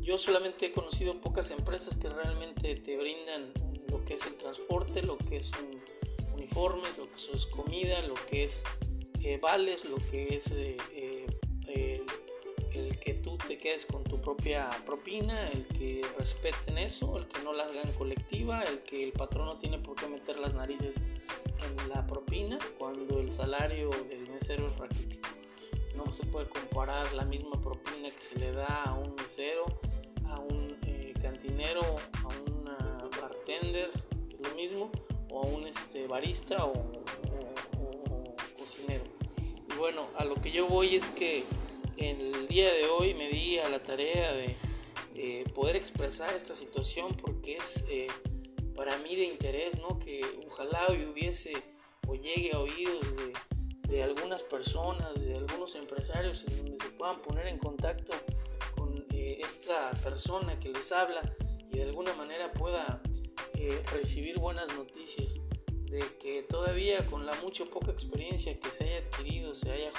Yo 0.00 0.16
solamente 0.18 0.66
he 0.66 0.72
conocido 0.72 1.20
pocas 1.20 1.50
empresas 1.50 1.96
que 1.96 2.08
realmente 2.08 2.76
te 2.76 2.96
brindan 2.96 3.52
lo 3.88 4.04
que 4.04 4.14
es 4.14 4.26
el 4.26 4.36
transporte, 4.36 5.02
lo 5.02 5.18
que 5.18 5.36
es 5.36 5.52
un 5.52 5.82
uniformes, 6.34 6.96
lo 6.98 7.10
que 7.10 7.16
es 7.16 7.46
comida, 7.46 8.00
lo 8.02 8.14
que 8.14 8.44
es 8.44 8.64
eh, 9.20 9.38
vales, 9.38 9.84
lo 9.84 9.96
que 10.10 10.34
es 10.34 10.50
quedes 13.62 13.86
con 13.86 14.02
tu 14.02 14.20
propia 14.20 14.68
propina, 14.84 15.48
el 15.50 15.64
que 15.68 16.04
respeten 16.18 16.78
eso, 16.78 17.16
el 17.16 17.28
que 17.28 17.40
no 17.42 17.52
la 17.52 17.62
hagan 17.62 17.92
colectiva, 17.92 18.60
el 18.64 18.82
que 18.82 19.04
el 19.04 19.12
patrón 19.12 19.46
no 19.46 19.56
tiene 19.56 19.78
por 19.78 19.94
qué 19.94 20.08
meter 20.08 20.40
las 20.40 20.52
narices 20.54 20.96
en 20.96 21.88
la 21.88 22.04
propina 22.04 22.58
cuando 22.76 23.20
el 23.20 23.30
salario 23.30 23.90
del 24.08 24.28
mesero 24.30 24.66
es 24.66 24.76
raquítico. 24.78 25.28
No 25.94 26.12
se 26.12 26.26
puede 26.26 26.48
comparar 26.48 27.12
la 27.12 27.24
misma 27.24 27.52
propina 27.62 28.10
que 28.10 28.18
se 28.18 28.36
le 28.40 28.50
da 28.50 28.82
a 28.82 28.94
un 28.94 29.14
mesero, 29.14 29.66
a 30.26 30.40
un 30.40 30.76
eh, 30.84 31.14
cantinero, 31.22 31.82
a 32.24 32.26
un 32.26 32.64
bartender, 33.20 33.92
es 34.28 34.40
lo 34.40 34.54
mismo, 34.56 34.90
o 35.30 35.40
a 35.40 35.46
un 35.46 35.68
este, 35.68 36.08
barista 36.08 36.64
o, 36.64 36.72
o 37.78 38.34
cocinero. 38.58 39.04
Y 39.72 39.78
bueno, 39.78 40.08
a 40.18 40.24
lo 40.24 40.34
que 40.42 40.50
yo 40.50 40.66
voy 40.66 40.96
es 40.96 41.12
que 41.12 41.44
el 42.02 42.48
día 42.48 42.72
de 42.72 42.86
hoy 42.86 43.14
me 43.14 43.28
di 43.28 43.58
a 43.58 43.68
la 43.68 43.82
tarea 43.82 44.32
de, 44.32 44.56
poder 45.54 45.76
expresar 45.76 46.34
esta 46.34 46.54
situación 46.54 47.14
porque 47.14 47.56
es 47.56 47.84
eh, 47.88 48.08
para 48.74 48.96
mí 48.98 49.14
de 49.14 49.24
interés, 49.24 49.78
¿no? 49.78 49.98
Que 49.98 50.22
ojalá 50.46 50.88
hoy 50.88 51.04
hubiese 51.04 51.52
o 52.08 52.14
llegue 52.14 52.50
a 52.54 52.58
oídos 52.58 53.04
de, 53.88 54.02
algunas 54.02 54.42
personas, 54.42 55.14
de 55.20 55.36
algunos 55.36 55.76
empresarios, 55.76 56.44
en 56.48 56.56
donde 56.56 56.84
se 56.84 56.90
puedan 56.92 57.20
poner 57.22 57.46
en 57.46 57.58
contacto 57.58 58.12
con 58.74 59.04
eh, 59.10 59.38
esta 59.40 59.92
persona 60.02 60.58
que 60.58 60.70
les 60.70 60.90
habla 60.90 61.20
y 61.70 61.76
de 61.76 61.82
alguna 61.82 62.14
manera 62.14 62.50
pueda 62.52 63.02
eh, 63.54 63.82
recibir 63.92 64.38
buenas 64.38 64.66
noticias 64.74 65.38
de 65.90 66.02
que 66.18 66.42
todavía 66.42 67.04
con 67.06 67.26
la 67.26 67.34
mucho 67.42 67.66
poca 67.70 67.92
experiencia 67.92 68.58
que 68.58 68.70
se 68.70 68.84
haya 68.84 68.98
adquirido, 68.98 69.54
se 69.54 69.70
haya 69.70 69.90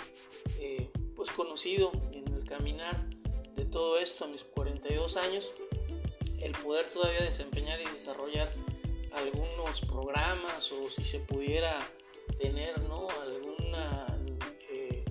pues 1.15 1.31
conocido 1.31 1.91
en 2.11 2.27
el 2.33 2.43
caminar 2.45 3.07
de 3.55 3.65
todo 3.65 3.97
esto 3.99 4.25
a 4.25 4.27
mis 4.27 4.43
42 4.43 5.17
años, 5.17 5.51
el 6.41 6.51
poder 6.53 6.87
todavía 6.89 7.21
desempeñar 7.21 7.79
y 7.81 7.85
desarrollar 7.85 8.51
algunos 9.13 9.81
programas 9.81 10.71
o 10.71 10.89
si 10.89 11.05
se 11.05 11.19
pudiera 11.19 11.71
tener 12.39 12.79
¿no? 12.81 13.07
alguna 13.21 14.17
eh, 14.69 15.03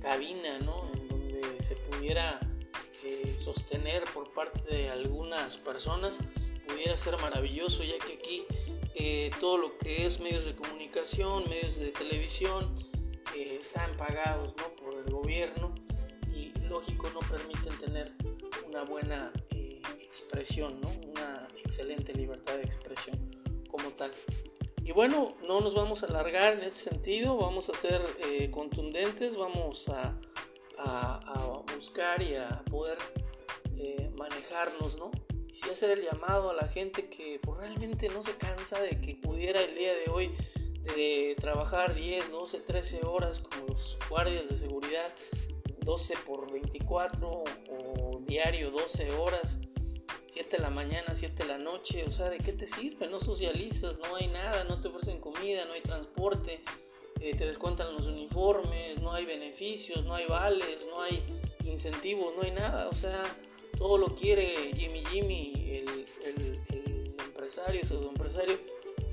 cabina 0.00 0.58
¿no? 0.60 0.90
en 0.92 1.08
donde 1.08 1.62
se 1.62 1.76
pudiera 1.76 2.40
eh, 3.04 3.36
sostener 3.38 4.04
por 4.14 4.32
parte 4.32 4.74
de 4.74 4.90
algunas 4.90 5.58
personas 5.58 6.20
pudiera 6.66 6.96
ser 6.96 7.16
maravilloso 7.18 7.82
ya 7.82 7.98
que 7.98 8.14
aquí 8.14 8.44
eh, 8.94 9.30
todo 9.40 9.58
lo 9.58 9.78
que 9.78 10.06
es 10.06 10.20
medios 10.20 10.44
de 10.44 10.54
comunicación, 10.54 11.48
medios 11.48 11.78
de 11.78 11.92
televisión, 11.92 12.74
están 13.34 13.96
pagados 13.96 14.54
¿no? 14.56 14.68
por 14.76 14.94
el 14.94 15.10
gobierno 15.10 15.74
y 16.26 16.52
lógico 16.68 17.10
no 17.10 17.20
permiten 17.20 17.76
tener 17.78 18.12
una 18.66 18.82
buena 18.84 19.32
eh, 19.50 19.80
expresión, 20.00 20.80
¿no? 20.80 20.90
una 21.10 21.48
excelente 21.64 22.12
libertad 22.14 22.56
de 22.56 22.62
expresión 22.62 23.18
como 23.70 23.90
tal. 23.90 24.12
Y 24.84 24.92
bueno, 24.92 25.34
no 25.46 25.60
nos 25.60 25.74
vamos 25.74 26.02
a 26.02 26.06
alargar 26.06 26.54
en 26.54 26.60
ese 26.60 26.90
sentido, 26.90 27.36
vamos 27.36 27.70
a 27.70 27.74
ser 27.74 28.00
eh, 28.26 28.50
contundentes, 28.50 29.36
vamos 29.36 29.88
a, 29.88 30.18
a, 30.78 31.62
buscar 31.74 32.20
y 32.22 32.34
a 32.34 32.62
poder 32.70 32.98
eh, 33.76 34.10
manejarnos, 34.16 34.98
¿no? 34.98 35.10
Y 35.48 35.70
hacer 35.70 35.90
el 35.90 36.02
llamado 36.02 36.50
a 36.50 36.54
la 36.54 36.66
gente 36.66 37.08
que 37.08 37.38
pues, 37.40 37.58
realmente 37.58 38.08
no 38.08 38.22
se 38.22 38.34
cansa 38.36 38.80
de 38.80 39.00
que 39.00 39.14
pudiera 39.16 39.62
el 39.62 39.74
día 39.74 39.94
de 39.94 40.10
hoy 40.10 40.30
de 40.82 41.36
trabajar 41.38 41.94
10, 41.94 42.30
12, 42.30 42.60
13 42.60 43.04
horas 43.04 43.40
como 43.40 43.68
los 43.68 43.98
guardias 44.08 44.48
de 44.48 44.56
seguridad, 44.56 45.12
12 45.80 46.14
por 46.26 46.50
24 46.50 47.28
o 47.28 48.20
diario 48.26 48.70
12 48.70 49.10
horas, 49.12 49.60
7 50.26 50.56
de 50.56 50.62
la 50.62 50.70
mañana, 50.70 51.14
7 51.14 51.42
de 51.42 51.48
la 51.48 51.58
noche, 51.58 52.04
o 52.06 52.10
sea, 52.10 52.30
¿de 52.30 52.38
qué 52.38 52.52
te 52.52 52.66
sirve? 52.66 53.08
No 53.08 53.20
socializas, 53.20 53.98
no 53.98 54.16
hay 54.16 54.28
nada, 54.28 54.64
no 54.64 54.80
te 54.80 54.88
ofrecen 54.88 55.20
comida, 55.20 55.64
no 55.66 55.72
hay 55.74 55.80
transporte, 55.80 56.62
eh, 57.20 57.34
te 57.36 57.46
descuentan 57.46 57.92
los 57.94 58.06
uniformes, 58.06 58.98
no 59.00 59.12
hay 59.12 59.26
beneficios, 59.26 60.04
no 60.04 60.14
hay 60.14 60.26
vales, 60.26 60.86
no 60.88 61.02
hay 61.02 61.22
incentivos, 61.64 62.34
no 62.36 62.42
hay 62.42 62.52
nada, 62.52 62.88
o 62.88 62.94
sea, 62.94 63.22
todo 63.78 63.98
lo 63.98 64.14
quiere 64.14 64.72
Jimmy 64.74 65.04
Jimmy, 65.10 65.52
el, 65.70 66.06
el, 66.24 66.60
el 66.70 67.16
empresario, 67.26 67.84
pseudoempresario, 67.84 68.58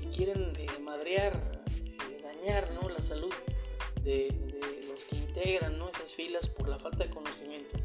y 0.00 0.06
quieren 0.06 0.52
eh, 0.56 0.78
madrear, 0.80 1.59
dañar 2.40 2.70
¿no? 2.72 2.88
la 2.88 3.02
salud 3.02 3.32
de, 4.02 4.34
los 4.88 5.04
que 5.04 5.16
integran 5.16 5.80
esas 5.90 6.14
filas 6.14 6.48
por 6.48 6.68
la 6.68 6.78
falta 6.78 7.04
de 7.04 7.10
conocimiento. 7.10 7.76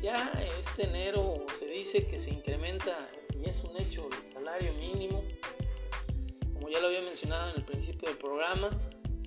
Ya 0.00 0.32
este 0.58 0.84
enero 0.84 1.44
se 1.54 1.66
dice 1.66 2.06
que 2.06 2.18
se 2.18 2.30
incrementa, 2.30 3.10
y 3.38 3.48
es 3.48 3.62
un 3.64 3.76
hecho, 3.76 4.08
el 4.08 4.32
salario 4.32 4.72
mínimo, 4.74 5.22
como 6.54 6.68
ya 6.68 6.80
lo 6.80 6.86
había 6.86 7.02
mencionado 7.02 7.50
en 7.50 7.56
el 7.56 7.64
principio 7.64 8.08
del 8.08 8.16
programa, 8.16 8.70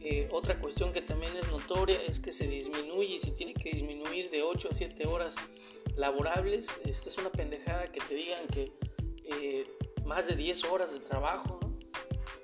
eh, 0.02 0.28
otra 0.32 0.60
cuestión 0.60 0.92
que 0.92 1.02
también 1.02 1.36
es 1.36 1.48
notoria 1.50 1.98
es 2.02 2.20
que 2.20 2.32
se 2.32 2.48
disminuye 2.48 3.16
y 3.16 3.20
se 3.20 3.32
tiene 3.32 3.54
que 3.54 3.72
disminuir 3.72 4.30
de 4.32 4.42
8 4.42 4.70
a 4.72 4.74
7 4.74 5.08
horas 5.08 5.36
laborables. 5.96 6.82
Esta 6.86 7.10
es 7.10 7.18
una 7.18 7.32
pendejada 7.32 7.90
que 7.90 8.02
te 8.02 8.16
digan 8.16 8.46
que 8.48 8.74
eh, 9.24 9.68
más 10.06 10.28
de 10.28 10.36
10 10.36 10.66
horas 10.66 10.92
de 10.92 11.00
trabajo, 11.00 11.60
¿no? 11.62 11.74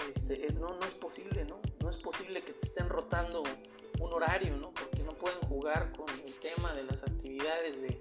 Este, 0.10 0.46
eh, 0.46 0.54
no, 0.54 0.78
no 0.78 0.86
es 0.86 0.96
posible, 0.96 1.44
¿no? 1.44 1.62
No 1.90 1.96
es 1.96 2.04
posible 2.04 2.44
que 2.44 2.54
te 2.54 2.68
estén 2.68 2.88
rotando 2.88 3.42
un 4.00 4.14
horario, 4.14 4.56
¿no? 4.58 4.72
Porque 4.76 5.02
no 5.02 5.18
pueden 5.18 5.40
jugar 5.40 5.92
con 5.94 6.08
el 6.08 6.36
tema 6.36 6.72
de 6.76 6.84
las 6.84 7.04
actividades 7.04 7.82
de 7.82 8.00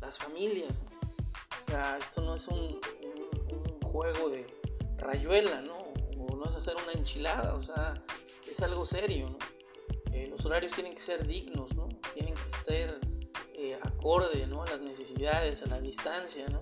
las 0.00 0.18
familias. 0.18 0.82
O 1.60 1.70
sea, 1.70 1.96
esto 1.98 2.20
no 2.22 2.34
es 2.34 2.48
un, 2.48 2.58
un 2.58 3.80
juego 3.80 4.28
de 4.30 4.44
rayuela, 4.96 5.60
¿no? 5.60 5.76
O 6.18 6.34
no 6.34 6.46
es 6.46 6.56
hacer 6.56 6.74
una 6.82 6.90
enchilada, 6.94 7.54
o 7.54 7.62
sea, 7.62 8.02
es 8.50 8.60
algo 8.60 8.84
serio, 8.84 9.30
¿no? 9.30 9.38
Eh, 10.12 10.26
los 10.26 10.44
horarios 10.44 10.72
tienen 10.74 10.94
que 10.94 11.00
ser 11.00 11.24
dignos, 11.24 11.72
¿no? 11.76 11.88
Tienen 12.14 12.34
que 12.34 12.42
estar 12.42 12.98
eh, 13.54 13.78
acorde, 13.84 14.48
¿no? 14.48 14.64
A 14.64 14.66
las 14.66 14.80
necesidades, 14.80 15.62
a 15.62 15.66
la 15.66 15.80
distancia, 15.80 16.48
¿no? 16.48 16.60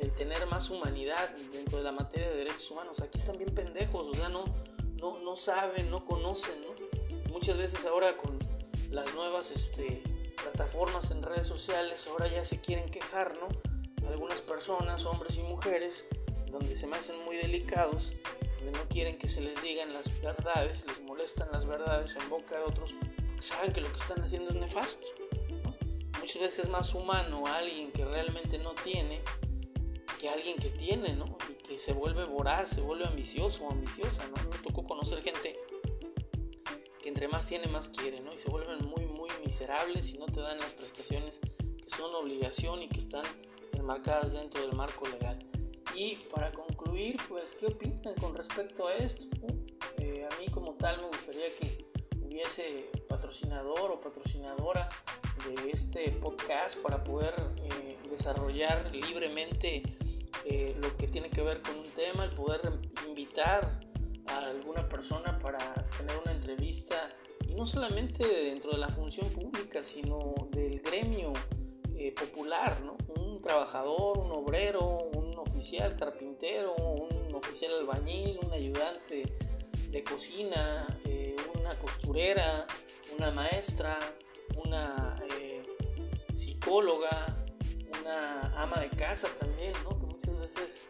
El, 0.00 0.12
tener 0.16 0.44
más 0.48 0.70
humanidad 0.70 1.30
dentro 1.52 1.78
de 1.78 1.84
la 1.84 1.92
materia 1.92 2.28
de 2.28 2.38
derechos 2.38 2.68
humanos. 2.72 3.00
Aquí 3.00 3.18
están 3.18 3.38
bien 3.38 3.54
pendejos, 3.54 4.08
o 4.08 4.14
sea, 4.14 4.28
no, 4.28 4.44
no, 5.00 5.18
no 5.20 5.36
saben, 5.36 5.90
no 5.90 6.04
conocen, 6.04 6.54
¿no? 6.62 7.32
Muchas 7.32 7.56
veces 7.56 7.84
ahora 7.84 8.16
con 8.16 8.38
las 8.90 9.12
nuevas 9.14 9.50
este, 9.50 10.02
plataformas 10.36 11.10
en 11.10 11.22
redes 11.22 11.46
sociales, 11.46 12.06
ahora 12.06 12.28
ya 12.28 12.44
se 12.44 12.60
quieren 12.60 12.88
quejar, 12.90 13.34
¿no? 13.38 13.48
Algunas 14.08 14.42
personas, 14.42 15.04
hombres 15.06 15.38
y 15.38 15.42
mujeres, 15.42 16.06
donde 16.50 16.76
se 16.76 16.86
me 16.86 16.96
hacen 16.96 17.22
muy 17.24 17.36
delicados, 17.36 18.14
no 18.72 18.88
quieren 18.88 19.18
que 19.18 19.28
se 19.28 19.40
les 19.40 19.62
digan 19.62 19.92
las 19.92 20.20
verdades, 20.20 20.86
les 20.86 21.00
molestan 21.02 21.48
las 21.52 21.66
verdades 21.66 22.16
en 22.16 22.28
boca 22.28 22.56
de 22.56 22.64
otros, 22.64 22.94
porque 23.26 23.42
saben 23.42 23.72
que 23.72 23.80
lo 23.80 23.90
que 23.90 23.98
están 23.98 24.22
haciendo 24.22 24.50
es 24.50 24.56
nefasto. 24.56 25.06
Muchas 26.20 26.40
veces 26.40 26.58
es 26.64 26.68
más 26.70 26.94
humano 26.94 27.46
alguien 27.46 27.92
que 27.92 28.04
realmente 28.04 28.58
no 28.58 28.72
tiene 28.82 29.22
que 30.24 30.30
alguien 30.30 30.56
que 30.56 30.70
tiene, 30.70 31.12
¿no? 31.12 31.36
Y 31.50 31.62
que 31.62 31.76
se 31.76 31.92
vuelve 31.92 32.24
voraz, 32.24 32.70
se 32.70 32.80
vuelve 32.80 33.04
ambicioso 33.04 33.64
o 33.64 33.70
ambiciosa, 33.70 34.26
¿no? 34.28 34.48
Me 34.48 34.56
tocó 34.56 34.86
conocer 34.86 35.22
gente 35.22 35.54
que 37.02 37.10
entre 37.10 37.28
más 37.28 37.46
tiene, 37.46 37.66
más 37.66 37.90
quiere, 37.90 38.22
¿no? 38.22 38.32
Y 38.32 38.38
se 38.38 38.48
vuelven 38.48 38.86
muy, 38.86 39.04
muy 39.04 39.28
miserables 39.44 40.14
y 40.14 40.18
no 40.18 40.24
te 40.24 40.40
dan 40.40 40.58
las 40.58 40.72
prestaciones 40.72 41.40
que 41.40 41.90
son 41.90 42.14
obligación 42.14 42.80
y 42.80 42.88
que 42.88 43.00
están 43.00 43.26
enmarcadas 43.74 44.32
dentro 44.32 44.62
del 44.62 44.72
marco 44.72 45.06
legal. 45.08 45.38
Y 45.94 46.16
para 46.34 46.50
concluir, 46.52 47.18
pues, 47.28 47.56
¿qué 47.56 47.66
opinan 47.66 48.14
con 48.14 48.34
respecto 48.34 48.86
a 48.86 48.94
esto? 48.94 49.26
Eh, 49.98 50.26
a 50.26 50.40
mí 50.40 50.46
como 50.50 50.72
tal 50.76 51.02
me 51.02 51.08
gustaría 51.08 51.54
que 51.58 51.86
hubiese 52.24 52.90
patrocinador 53.10 53.90
o 53.90 54.00
patrocinadora 54.00 54.88
de 55.46 55.70
este 55.70 56.12
podcast 56.12 56.78
para 56.78 57.04
poder 57.04 57.34
eh, 57.58 57.98
desarrollar 58.08 58.90
libremente 58.94 59.82
eh, 60.44 60.76
lo 60.80 60.96
que 60.96 61.08
tiene 61.08 61.30
que 61.30 61.42
ver 61.42 61.62
con 61.62 61.76
un 61.78 61.90
tema, 61.90 62.24
el 62.24 62.30
poder 62.30 62.60
invitar 63.06 63.80
a 64.26 64.38
alguna 64.46 64.88
persona 64.88 65.38
para 65.38 65.74
tener 65.98 66.16
una 66.18 66.32
entrevista 66.32 66.96
y 67.46 67.54
no 67.54 67.66
solamente 67.66 68.26
dentro 68.26 68.72
de 68.72 68.78
la 68.78 68.88
función 68.88 69.28
pública, 69.30 69.82
sino 69.82 70.48
del 70.50 70.80
gremio 70.80 71.32
popular, 72.20 72.78
¿no? 72.82 72.98
Un 73.16 73.40
trabajador, 73.40 74.18
un 74.18 74.30
obrero, 74.32 74.84
un 74.84 75.38
oficial 75.38 75.94
carpintero, 75.94 76.74
un 76.74 77.34
oficial 77.34 77.72
albañil, 77.80 78.38
un 78.42 78.52
ayudante 78.52 79.32
de 79.90 80.04
cocina, 80.04 80.86
eh, 81.04 81.36
una 81.54 81.78
costurera, 81.78 82.66
una 83.16 83.30
maestra, 83.30 83.96
una 84.56 85.16
eh, 85.30 85.62
psicóloga, 86.34 87.44
una 88.00 88.60
ama 88.60 88.80
de 88.80 88.90
casa 88.90 89.28
también, 89.38 89.72
¿no? 89.84 90.03
Veces 90.44 90.86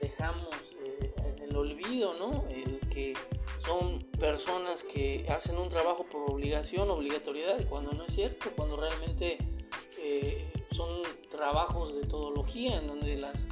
dejamos 0.00 0.76
eh, 0.84 1.12
en 1.16 1.42
el 1.42 1.56
olvido, 1.56 2.14
¿no? 2.14 2.44
el 2.48 2.80
que 2.88 3.14
son 3.58 4.02
personas 4.18 4.82
que 4.82 5.26
hacen 5.28 5.58
un 5.58 5.68
trabajo 5.68 6.06
por 6.08 6.30
obligación, 6.30 6.90
obligatoriedad, 6.90 7.66
cuando 7.68 7.92
no 7.92 8.04
es 8.04 8.14
cierto, 8.14 8.50
cuando 8.56 8.76
realmente 8.76 9.38
son 10.70 10.88
trabajos 11.28 11.94
de 12.00 12.06
todología 12.06 12.78
en 12.78 12.86
donde 12.86 13.16
las 13.16 13.48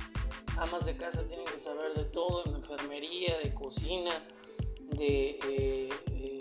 amas 0.58 0.86
de 0.86 0.96
casa 0.96 1.26
tienen 1.26 1.46
que 1.46 1.58
saber 1.58 1.94
de 1.94 2.04
todo, 2.04 2.42
de 2.44 2.56
enfermería, 2.56 3.36
de 3.42 3.52
cocina, 3.52 4.12
de, 4.92 5.38
eh, 5.48 5.88
eh, 6.12 6.38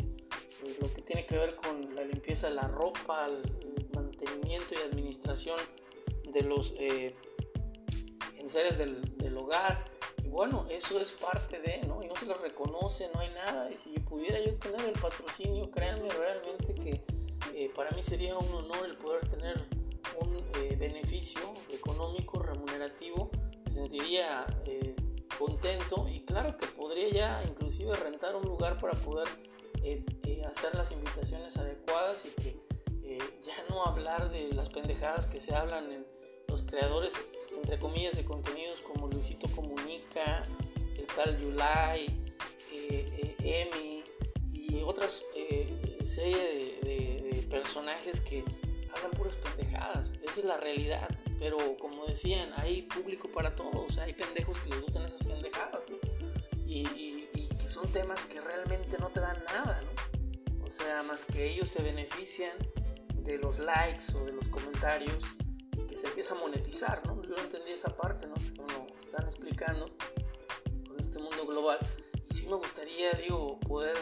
lo 0.80 0.93
que 0.93 1.01
tiene 1.01 1.25
que 1.25 1.38
ver 1.38 1.56
con 1.56 1.95
la 1.95 2.04
limpieza 2.04 2.47
de 2.47 2.56
la 2.56 2.67
ropa, 2.67 3.28
el 3.28 3.88
mantenimiento 3.93 4.73
y 4.73 4.78
administración 4.78 5.60
de 6.32 6.41
los 6.43 6.73
eh, 6.78 7.15
enseres 8.45 8.77
del, 8.77 9.17
del, 9.17 9.38
hogar. 9.38 9.86
Y 10.23 10.29
bueno, 10.29 10.65
eso 10.69 10.99
es 10.99 11.12
parte 11.12 11.60
de, 11.60 11.81
¿no? 11.88 12.01
Y 12.03 12.08
no 12.08 12.15
se 12.15 12.25
lo 12.25 12.38
reconoce, 12.38 13.10
no 13.13 13.19
hay 13.19 13.29
nada. 13.31 13.69
Y 13.71 13.77
si 13.77 13.99
pudiera 13.99 14.39
yo 14.39 14.55
tener 14.55 14.81
el 14.81 14.99
patrocinio, 14.99 15.69
créanme 15.71 16.10
realmente 16.10 16.73
que 16.75 17.03
para 17.75 17.91
mí 17.91 18.03
sería 18.03 18.38
un 18.38 18.51
honor 18.53 18.86
el 18.86 18.97
poder 18.97 19.27
tener 19.29 19.67
un 20.19 20.45
beneficio 20.77 21.41
económico 21.69 22.39
remunerativo 22.39 23.29
sentiría 23.75 24.45
eh, 24.65 24.95
contento 25.38 26.08
y 26.08 26.23
claro 26.23 26.55
que 26.55 26.65
podría 26.67 27.10
ya 27.10 27.43
inclusive 27.43 27.93
rentar 27.97 28.36
un 28.36 28.43
lugar 28.43 28.79
para 28.79 28.93
poder 28.93 29.27
eh, 29.84 30.05
eh, 30.23 30.41
hacer 30.45 30.73
las 30.75 30.91
invitaciones 30.91 31.58
adecuadas 31.58 32.25
y 32.25 32.29
que 32.41 32.65
ya 33.43 33.53
no 33.69 33.86
hablar 33.86 34.29
de 34.29 34.51
las 34.53 34.69
pendejadas 34.71 35.27
que 35.27 35.39
se 35.39 35.55
hablan 35.55 35.89
en 35.91 36.01
los 36.01 36.14
creadores 36.76 37.50
entre 37.56 37.80
comillas 37.80 38.18
de 38.18 38.26
contenidos 38.26 38.82
como 38.82 39.08
Luisito 39.08 39.48
Comunica, 39.56 40.46
el 40.98 41.08
tal 41.08 41.40
Yulai, 41.40 42.06
Emi 43.40 44.04
y 44.52 44.82
otras 44.84 45.24
serie 46.04 46.80
de 46.84 47.48
personajes 47.50 48.20
que 48.20 48.44
hablan 48.94 49.12
puras 49.12 49.36
pendejadas. 49.38 50.14
Esa 50.22 50.40
es 50.42 50.46
la 50.46 50.58
realidad. 50.58 51.08
Pero 51.40 51.78
como 51.78 52.06
decían, 52.08 52.50
hay 52.58 52.82
público 52.84 53.30
para 53.32 53.52
todos, 53.52 53.98
hay 53.98 54.14
pendejos 54.14 54.60
que 54.60 54.70
les 54.70 54.82
gustan 54.82 55.06
esas 55.06 55.24
pendejadas, 55.24 55.82
y, 56.66 56.84
que 57.62 57.70
son 57.70 57.90
temas 57.92 58.26
que 58.26 58.42
realmente 58.42 58.98
no 59.00 59.10
te 59.10 59.22
dan 59.22 59.42
nada, 59.46 59.82
¿no? 59.82 60.66
O 60.66 60.70
sea, 60.70 61.04
más 61.04 61.24
que 61.26 61.52
ellos 61.52 61.70
se 61.70 61.82
benefician 61.84 62.58
de 63.24 63.38
los 63.38 63.60
likes 63.60 64.14
o 64.16 64.26
de 64.26 64.34
los 64.34 64.50
comentarios 64.50 65.24
y 65.40 65.44
se 65.95 66.08
empieza 66.08 66.34
a 66.34 66.38
monetizar, 66.38 67.05
¿no? 67.05 67.21
Yo 67.23 67.29
no 67.29 67.41
entendí 67.41 67.71
esa 67.71 67.95
parte, 67.95 68.27
¿no? 68.27 68.36
Como 68.58 68.88
están 68.99 69.25
explicando 69.25 69.89
con 70.88 70.99
este 70.99 71.19
mundo 71.19 71.45
global. 71.45 71.79
Y 72.29 72.34
sí 72.34 72.47
me 72.47 72.55
gustaría, 72.55 73.12
digo, 73.13 73.60
poder 73.62 73.95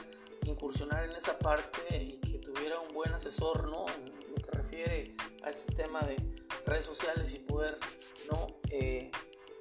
incursionar 0.45 1.05
en 1.05 1.15
esa 1.15 1.37
parte 1.37 1.81
y 1.95 2.19
que 2.19 2.39
tuviera 2.39 2.79
un 2.79 2.93
buen 2.93 3.13
asesor, 3.13 3.69
¿no? 3.69 3.85
En 3.89 4.05
lo 4.29 4.35
que 4.35 4.51
refiere 4.51 5.15
a 5.43 5.49
este 5.49 5.73
tema 5.73 6.01
de 6.01 6.17
redes 6.65 6.85
sociales 6.85 7.33
y 7.33 7.39
poder, 7.39 7.77
¿no? 8.31 8.47
Eh, 8.69 9.11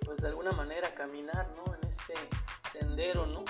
pues 0.04 0.22
de 0.22 0.28
alguna 0.28 0.52
manera 0.52 0.94
caminar, 0.94 1.52
¿no? 1.56 1.74
En 1.74 1.86
este 1.86 2.14
sendero, 2.68 3.26
¿no? 3.26 3.44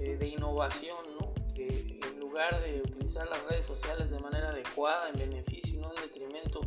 Eh, 0.00 0.16
de 0.16 0.28
innovación, 0.28 0.98
¿no? 1.20 1.34
Que 1.54 2.00
en 2.02 2.20
lugar 2.20 2.60
de 2.60 2.80
utilizar 2.80 3.28
las 3.28 3.42
redes 3.44 3.66
sociales 3.66 4.10
de 4.10 4.18
manera 4.18 4.48
adecuada, 4.48 5.10
en 5.10 5.16
beneficio 5.18 5.76
y 5.76 5.82
no 5.82 5.94
en 5.94 6.02
detrimento 6.02 6.60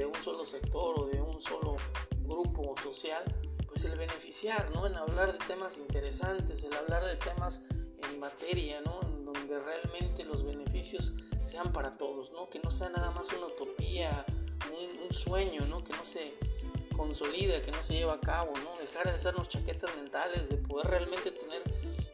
de 0.00 0.06
un 0.06 0.14
solo 0.14 0.46
sector 0.46 0.98
o 0.98 1.04
de 1.08 1.20
un 1.20 1.42
solo 1.42 1.76
grupo 2.24 2.74
social, 2.82 3.22
pues 3.68 3.84
el 3.84 3.98
beneficiar, 3.98 4.70
¿no? 4.74 4.86
En 4.86 4.94
hablar 4.94 5.30
de 5.30 5.38
temas 5.46 5.76
interesantes, 5.76 6.64
el 6.64 6.72
hablar 6.72 7.04
de 7.04 7.16
temas 7.16 7.66
en 7.98 8.18
materia, 8.18 8.80
¿no? 8.80 8.98
En 9.02 9.26
donde 9.26 9.60
realmente 9.60 10.24
los 10.24 10.42
beneficios 10.42 11.12
sean 11.42 11.70
para 11.74 11.98
todos, 11.98 12.32
¿no? 12.32 12.48
Que 12.48 12.60
no 12.60 12.72
sea 12.72 12.88
nada 12.88 13.10
más 13.10 13.30
una 13.34 13.48
utopía, 13.48 14.24
un, 14.72 15.12
sueño, 15.12 15.66
¿no? 15.66 15.84
Que 15.84 15.92
no 15.92 16.02
se 16.02 16.32
consolida, 16.96 17.60
que 17.60 17.70
no 17.70 17.82
se 17.82 17.92
lleva 17.92 18.14
a 18.14 18.20
cabo, 18.20 18.54
¿no? 18.56 18.78
Dejar 18.78 19.04
de 19.04 19.12
hacernos 19.12 19.50
chaquetas 19.50 19.94
mentales, 19.96 20.48
de 20.48 20.56
poder 20.56 20.86
realmente 20.86 21.30
tener 21.30 21.62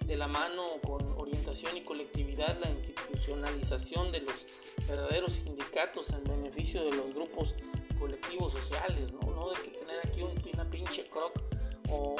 de 0.05 0.17
la 0.17 0.27
mano 0.27 0.63
con 0.85 1.07
orientación 1.21 1.77
y 1.77 1.83
colectividad 1.83 2.59
la 2.59 2.71
institucionalización 2.71 4.11
de 4.11 4.23
los 4.23 4.47
verdaderos 4.89 5.35
sindicatos 5.35 6.11
en 6.11 6.25
beneficio 6.25 6.85
de 6.85 6.93
los 6.93 7.15
grupos 7.15 7.55
colectivos 7.99 8.53
sociales, 8.53 9.13
¿no? 9.13 9.21
No 9.31 9.51
de 9.51 9.63
que 9.63 9.71
tener 9.71 9.99
aquí 10.05 10.23
una 10.53 10.69
pinche 10.71 11.09
croc 11.09 11.33
o, 11.89 12.17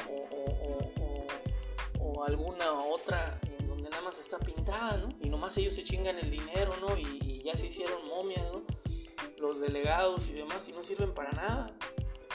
o, 2.01 2.25
alguna 2.25 2.73
otra 2.73 3.39
en 3.59 3.69
donde 3.69 3.89
nada 3.89 4.03
más 4.03 4.19
está 4.19 4.39
pintada, 4.39 4.97
¿no? 4.97 5.09
Y 5.21 5.29
nomás 5.29 5.57
ellos 5.59 5.75
se 5.75 5.85
chingan 5.85 6.19
el 6.19 6.31
dinero, 6.31 6.75
¿no? 6.81 6.97
Y, 6.97 7.43
ya 7.45 7.57
se 7.57 7.69
hicieron 7.69 8.09
momias, 8.09 8.43
¿no? 8.53 8.65
Los 9.39 9.61
delegados 9.61 10.29
y 10.31 10.33
demás 10.33 10.69
y 10.69 10.73
no 10.73 10.83
sirven 10.83 11.15
para 11.15 11.31
nada. 11.31 11.77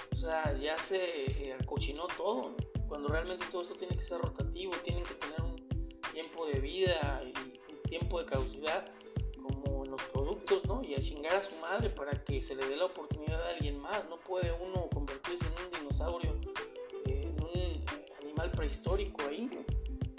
O 0.10 0.16
sea, 0.16 0.58
ya 0.58 0.80
se 0.80 1.50
eh, 1.50 1.54
acochinó 1.54 2.08
todo, 2.16 2.56
Cuando 2.88 3.10
realmente 3.10 3.46
todo 3.52 3.62
esto 3.62 3.76
tiene 3.76 3.98
que 3.98 4.04
ser 4.04 4.22
rotativo, 4.22 4.72
tienen 4.84 5.04
que 5.04 5.16
tener 5.16 5.42
un 5.42 5.58
tiempo 6.14 6.46
de 6.46 6.60
vida 6.62 7.22
y 7.26 7.74
un 7.74 7.82
tiempo 7.84 8.20
de 8.20 8.26
caducidad 8.26 8.86
Y 10.84 10.96
a 10.96 11.00
chingar 11.00 11.38
a 11.38 11.42
su 11.42 11.56
madre 11.60 11.90
para 11.90 12.12
que 12.26 12.42
se 12.42 12.56
le 12.56 12.68
dé 12.68 12.76
la 12.76 12.84
oportunidad 12.84 13.42
a 13.42 13.52
alguien 13.52 13.80
más. 13.80 14.04
No 14.10 14.20
puede 14.20 14.52
uno 14.52 14.90
convertirse 14.94 15.46
en 15.46 15.66
un 15.66 15.80
dinosaurio, 15.80 16.38
en 17.06 17.42
un 17.42 17.86
animal 18.22 18.52
prehistórico 18.52 19.22
ahí, 19.30 19.50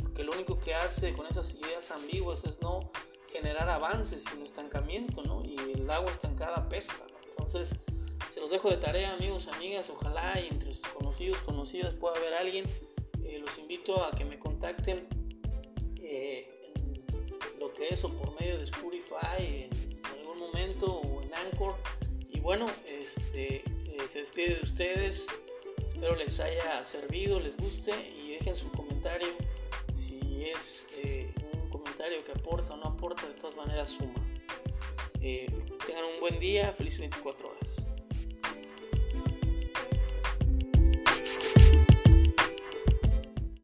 porque 0.02 0.24
lo 0.24 0.32
único 0.32 0.58
que 0.58 0.74
hace 0.74 1.12
con 1.12 1.26
esas 1.26 1.54
ideas 1.56 1.90
ambiguas 1.90 2.46
es 2.46 2.62
no 2.62 2.90
generar 3.28 3.68
avances, 3.68 4.24
sino 4.24 4.42
estancamiento, 4.42 5.22
¿no? 5.22 5.42
Y 5.44 5.54
el 5.74 5.90
agua 5.90 6.10
estancada 6.10 6.66
pesta, 6.66 7.06
Entonces, 7.28 7.76
se 8.30 8.40
los 8.40 8.48
dejo 8.48 8.70
de 8.70 8.78
tarea, 8.78 9.12
amigos, 9.12 9.48
amigas. 9.48 9.90
Ojalá 9.90 10.40
y 10.40 10.48
entre 10.48 10.72
sus 10.72 10.88
conocidos, 10.88 11.42
conocidas 11.42 11.92
pueda 11.94 12.16
haber 12.16 12.32
alguien. 12.32 12.64
Eh, 13.22 13.38
los 13.38 13.58
invito 13.58 14.02
a 14.02 14.12
que 14.12 14.24
me 14.24 14.38
contacten 14.38 15.06
eh, 16.00 16.48
lo 17.60 17.70
que 17.74 17.88
es 17.88 18.02
o 18.04 18.08
por 18.08 18.34
medio 18.40 18.56
de 18.56 18.64
Spotify 18.64 19.68
o 20.86 21.22
en 21.22 21.34
Anchor. 21.34 21.76
Y 22.30 22.40
bueno, 22.40 22.66
este, 22.86 23.56
eh, 23.56 23.98
se 24.08 24.20
despide 24.20 24.56
de 24.56 24.62
ustedes. 24.62 25.28
Espero 25.86 26.16
les 26.16 26.40
haya 26.40 26.84
servido, 26.84 27.38
les 27.40 27.56
guste 27.56 27.92
y 28.18 28.32
dejen 28.32 28.56
su 28.56 28.70
comentario. 28.72 29.28
Si 29.92 30.44
es 30.44 30.88
un 31.52 31.68
comentario 31.70 32.24
que 32.24 32.32
aporta 32.32 32.74
o 32.74 32.76
no 32.76 32.86
aporta, 32.86 33.26
de 33.26 33.34
todas 33.34 33.56
maneras 33.56 33.90
suma. 33.90 34.14
tengan 35.20 36.04
un 36.14 36.20
buen 36.20 36.40
día, 36.40 36.72
feliz 36.72 36.98
24 36.98 37.48
horas. 37.50 37.91